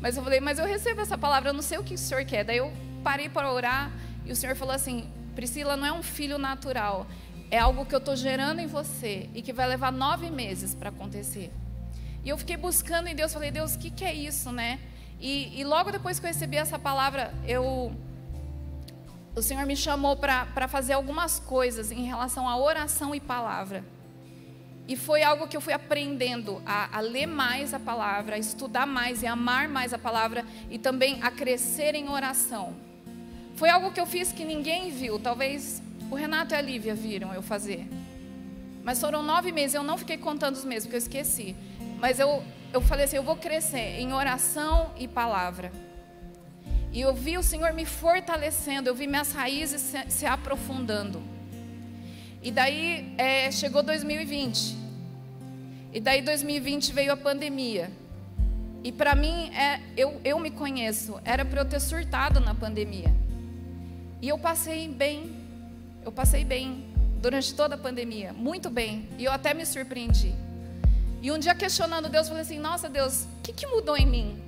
Mas 0.00 0.16
eu 0.16 0.22
falei: 0.22 0.40
Mas 0.40 0.58
eu 0.58 0.66
recebo 0.66 1.00
essa 1.00 1.16
palavra, 1.16 1.50
eu 1.50 1.54
não 1.54 1.62
sei 1.62 1.78
o 1.78 1.84
que 1.84 1.94
o 1.94 1.98
Senhor 1.98 2.24
quer. 2.24 2.44
Daí 2.44 2.58
eu 2.58 2.70
parei 3.02 3.28
para 3.28 3.50
orar 3.50 3.90
e 4.26 4.32
o 4.32 4.36
Senhor 4.36 4.54
falou 4.56 4.74
assim: 4.74 5.10
Priscila, 5.34 5.76
não 5.76 5.86
é 5.86 5.92
um 5.92 6.02
filho 6.02 6.36
natural, 6.36 7.06
é 7.50 7.58
algo 7.58 7.84
que 7.86 7.94
eu 7.94 7.98
estou 7.98 8.14
gerando 8.14 8.60
em 8.60 8.66
você 8.66 9.28
e 9.34 9.42
que 9.42 9.52
vai 9.52 9.66
levar 9.66 9.90
nove 9.90 10.30
meses 10.30 10.74
para 10.74 10.90
acontecer. 10.90 11.50
E 12.24 12.28
eu 12.28 12.36
fiquei 12.36 12.56
buscando 12.56 13.08
em 13.08 13.14
Deus, 13.14 13.32
falei, 13.32 13.50
Deus, 13.50 13.74
o 13.74 13.78
que, 13.78 13.90
que 13.90 14.04
é 14.04 14.12
isso, 14.12 14.52
né? 14.52 14.78
E, 15.20 15.60
e, 15.60 15.64
logo 15.64 15.90
depois 15.90 16.20
que 16.20 16.26
eu 16.26 16.28
recebi 16.28 16.56
essa 16.56 16.78
palavra, 16.78 17.34
eu, 17.46 17.92
o 19.34 19.42
Senhor 19.42 19.66
me 19.66 19.76
chamou 19.76 20.16
para 20.16 20.68
fazer 20.68 20.92
algumas 20.92 21.40
coisas 21.40 21.90
em 21.90 22.04
relação 22.04 22.48
à 22.48 22.56
oração 22.56 23.14
e 23.14 23.20
palavra. 23.20 23.84
E 24.86 24.96
foi 24.96 25.22
algo 25.22 25.48
que 25.48 25.56
eu 25.56 25.60
fui 25.60 25.72
aprendendo 25.72 26.62
a, 26.64 26.96
a 26.98 27.00
ler 27.00 27.26
mais 27.26 27.74
a 27.74 27.80
palavra, 27.80 28.36
a 28.36 28.38
estudar 28.38 28.86
mais 28.86 29.22
e 29.22 29.26
amar 29.26 29.68
mais 29.68 29.92
a 29.92 29.98
palavra 29.98 30.44
e 30.70 30.78
também 30.78 31.18
a 31.22 31.30
crescer 31.30 31.94
em 31.94 32.08
oração. 32.08 32.74
Foi 33.54 33.68
algo 33.68 33.90
que 33.90 34.00
eu 34.00 34.06
fiz 34.06 34.32
que 34.32 34.44
ninguém 34.44 34.90
viu, 34.90 35.18
talvez 35.18 35.82
o 36.10 36.14
Renato 36.14 36.54
e 36.54 36.56
a 36.56 36.60
Lívia 36.60 36.94
viram 36.94 37.32
eu 37.34 37.42
fazer. 37.42 37.86
Mas 38.82 39.00
foram 39.00 39.22
nove 39.22 39.52
meses, 39.52 39.74
eu 39.74 39.82
não 39.82 39.98
fiquei 39.98 40.16
contando 40.16 40.54
os 40.54 40.64
meses, 40.64 40.84
porque 40.84 40.96
eu 40.96 41.00
esqueci. 41.00 41.54
Mas 41.98 42.18
eu, 42.18 42.42
eu 42.72 42.80
falei 42.80 43.04
assim: 43.04 43.16
eu 43.16 43.22
vou 43.22 43.36
crescer 43.36 44.00
em 44.00 44.12
oração 44.12 44.92
e 44.98 45.06
palavra. 45.06 45.70
E 46.92 47.00
eu 47.00 47.14
vi 47.14 47.36
o 47.36 47.42
Senhor 47.42 47.72
me 47.74 47.84
fortalecendo, 47.84 48.88
eu 48.88 48.94
vi 48.94 49.06
minhas 49.06 49.32
raízes 49.32 49.80
se, 49.80 50.10
se 50.10 50.26
aprofundando. 50.26 51.22
E 52.42 52.50
daí 52.50 53.12
é, 53.18 53.50
chegou 53.50 53.82
2020. 53.82 54.76
E 55.92 56.00
daí 56.00 56.22
2020 56.22 56.92
veio 56.92 57.12
a 57.12 57.16
pandemia. 57.16 57.90
E 58.82 58.92
para 58.92 59.14
mim, 59.14 59.50
é, 59.50 59.80
eu, 59.96 60.20
eu 60.24 60.38
me 60.38 60.50
conheço, 60.50 61.20
era 61.24 61.44
para 61.44 61.60
eu 61.60 61.64
ter 61.64 61.80
surtado 61.80 62.40
na 62.40 62.54
pandemia. 62.54 63.14
E 64.22 64.28
eu 64.28 64.38
passei 64.38 64.88
bem, 64.88 65.37
eu 66.08 66.12
passei 66.12 66.42
bem 66.42 66.86
durante 67.20 67.54
toda 67.54 67.74
a 67.74 67.78
pandemia, 67.78 68.32
muito 68.32 68.70
bem, 68.70 69.06
e 69.18 69.26
eu 69.26 69.32
até 69.32 69.52
me 69.52 69.66
surpreendi. 69.66 70.34
E 71.20 71.30
um 71.30 71.38
dia 71.38 71.54
questionando 71.54 72.08
Deus, 72.08 72.28
falei 72.28 72.42
assim: 72.42 72.58
Nossa 72.58 72.88
Deus, 72.88 73.24
o 73.24 73.42
que, 73.42 73.52
que 73.52 73.66
mudou 73.66 73.94
em 73.94 74.06
mim? 74.06 74.42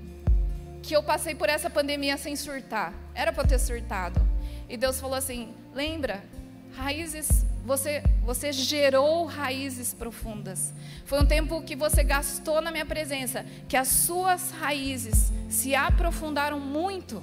Que 0.82 0.96
eu 0.96 1.02
passei 1.02 1.34
por 1.34 1.50
essa 1.50 1.68
pandemia 1.68 2.16
sem 2.16 2.34
surtar. 2.34 2.94
Era 3.14 3.30
para 3.30 3.42
eu 3.42 3.48
ter 3.48 3.58
surtado. 3.58 4.26
E 4.70 4.76
Deus 4.78 4.98
falou 4.98 5.16
assim: 5.16 5.52
Lembra, 5.74 6.24
raízes, 6.72 7.44
você, 7.66 8.02
você 8.24 8.52
gerou 8.52 9.26
raízes 9.26 9.92
profundas. 9.92 10.72
Foi 11.04 11.20
um 11.20 11.26
tempo 11.26 11.60
que 11.60 11.76
você 11.76 12.02
gastou 12.02 12.62
na 12.62 12.70
minha 12.70 12.86
presença, 12.86 13.44
que 13.68 13.76
as 13.76 13.88
suas 13.88 14.50
raízes 14.52 15.30
se 15.50 15.74
aprofundaram 15.74 16.58
muito. 16.58 17.22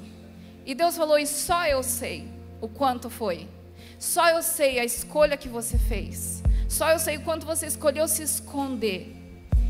E 0.63 0.75
Deus 0.75 0.95
falou: 0.95 1.17
E 1.17 1.25
só 1.25 1.65
eu 1.65 1.81
sei 1.81 2.27
o 2.61 2.67
quanto 2.67 3.09
foi. 3.09 3.56
Só 3.99 4.29
eu 4.29 4.43
sei 4.43 4.79
a 4.79 4.85
escolha 4.85 5.37
que 5.37 5.49
você 5.49 5.77
fez. 5.77 6.43
Só 6.69 6.91
eu 6.91 6.99
sei 6.99 7.17
o 7.17 7.21
quanto 7.21 7.45
você 7.45 7.65
escolheu 7.65 8.07
se 8.07 8.21
esconder 8.21 9.15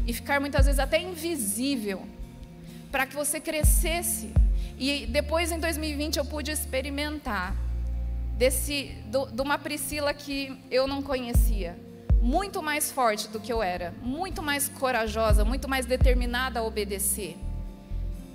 e 0.06 0.14
ficar 0.14 0.40
muitas 0.40 0.66
vezes 0.66 0.80
até 0.80 1.02
invisível 1.02 2.06
para 2.92 3.06
que 3.06 3.16
você 3.16 3.40
crescesse. 3.40 4.34
E 4.78 5.06
depois 5.06 5.52
em 5.52 5.60
2020 5.60 6.18
eu 6.18 6.26
pude 6.26 6.52
experimentar 6.52 7.56
desse 8.38 8.96
de 9.10 9.42
uma 9.42 9.58
Priscila 9.58 10.14
que 10.14 10.56
eu 10.70 10.88
não 10.88 11.02
conhecia, 11.02 11.78
muito 12.22 12.62
mais 12.62 12.92
forte 12.92 13.28
do 13.30 13.40
que 13.40 13.52
eu 13.52 13.64
era, 13.64 13.94
muito 14.02 14.44
mais 14.44 14.70
corajosa, 14.70 15.44
muito 15.44 15.68
mais 15.68 15.88
determinada 15.88 16.60
a 16.60 16.64
obedecer, 16.64 17.36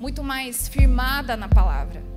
muito 0.00 0.24
mais 0.24 0.66
firmada 0.66 1.36
na 1.36 1.48
palavra. 1.48 2.11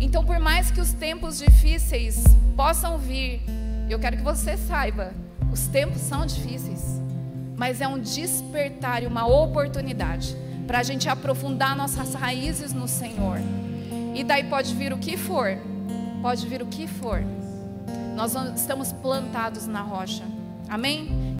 Então, 0.00 0.24
por 0.24 0.38
mais 0.38 0.70
que 0.70 0.80
os 0.80 0.92
tempos 0.92 1.38
difíceis 1.38 2.22
possam 2.56 2.98
vir, 2.98 3.42
eu 3.90 3.98
quero 3.98 4.16
que 4.16 4.22
você 4.22 4.56
saiba, 4.56 5.12
os 5.52 5.66
tempos 5.66 6.00
são 6.00 6.24
difíceis, 6.24 7.00
mas 7.56 7.80
é 7.80 7.88
um 7.88 7.98
despertar 7.98 9.02
e 9.02 9.06
uma 9.06 9.26
oportunidade 9.26 10.36
para 10.66 10.78
a 10.78 10.82
gente 10.82 11.08
aprofundar 11.08 11.74
nossas 11.74 12.14
raízes 12.14 12.72
no 12.72 12.86
Senhor. 12.86 13.38
E 14.14 14.22
daí 14.22 14.44
pode 14.44 14.74
vir 14.74 14.92
o 14.92 14.98
que 14.98 15.16
for, 15.16 15.58
pode 16.22 16.46
vir 16.46 16.62
o 16.62 16.66
que 16.66 16.86
for. 16.86 17.22
Nós 18.14 18.34
estamos 18.54 18.92
plantados 18.92 19.66
na 19.66 19.80
rocha. 19.80 20.24
Amém? 20.68 21.36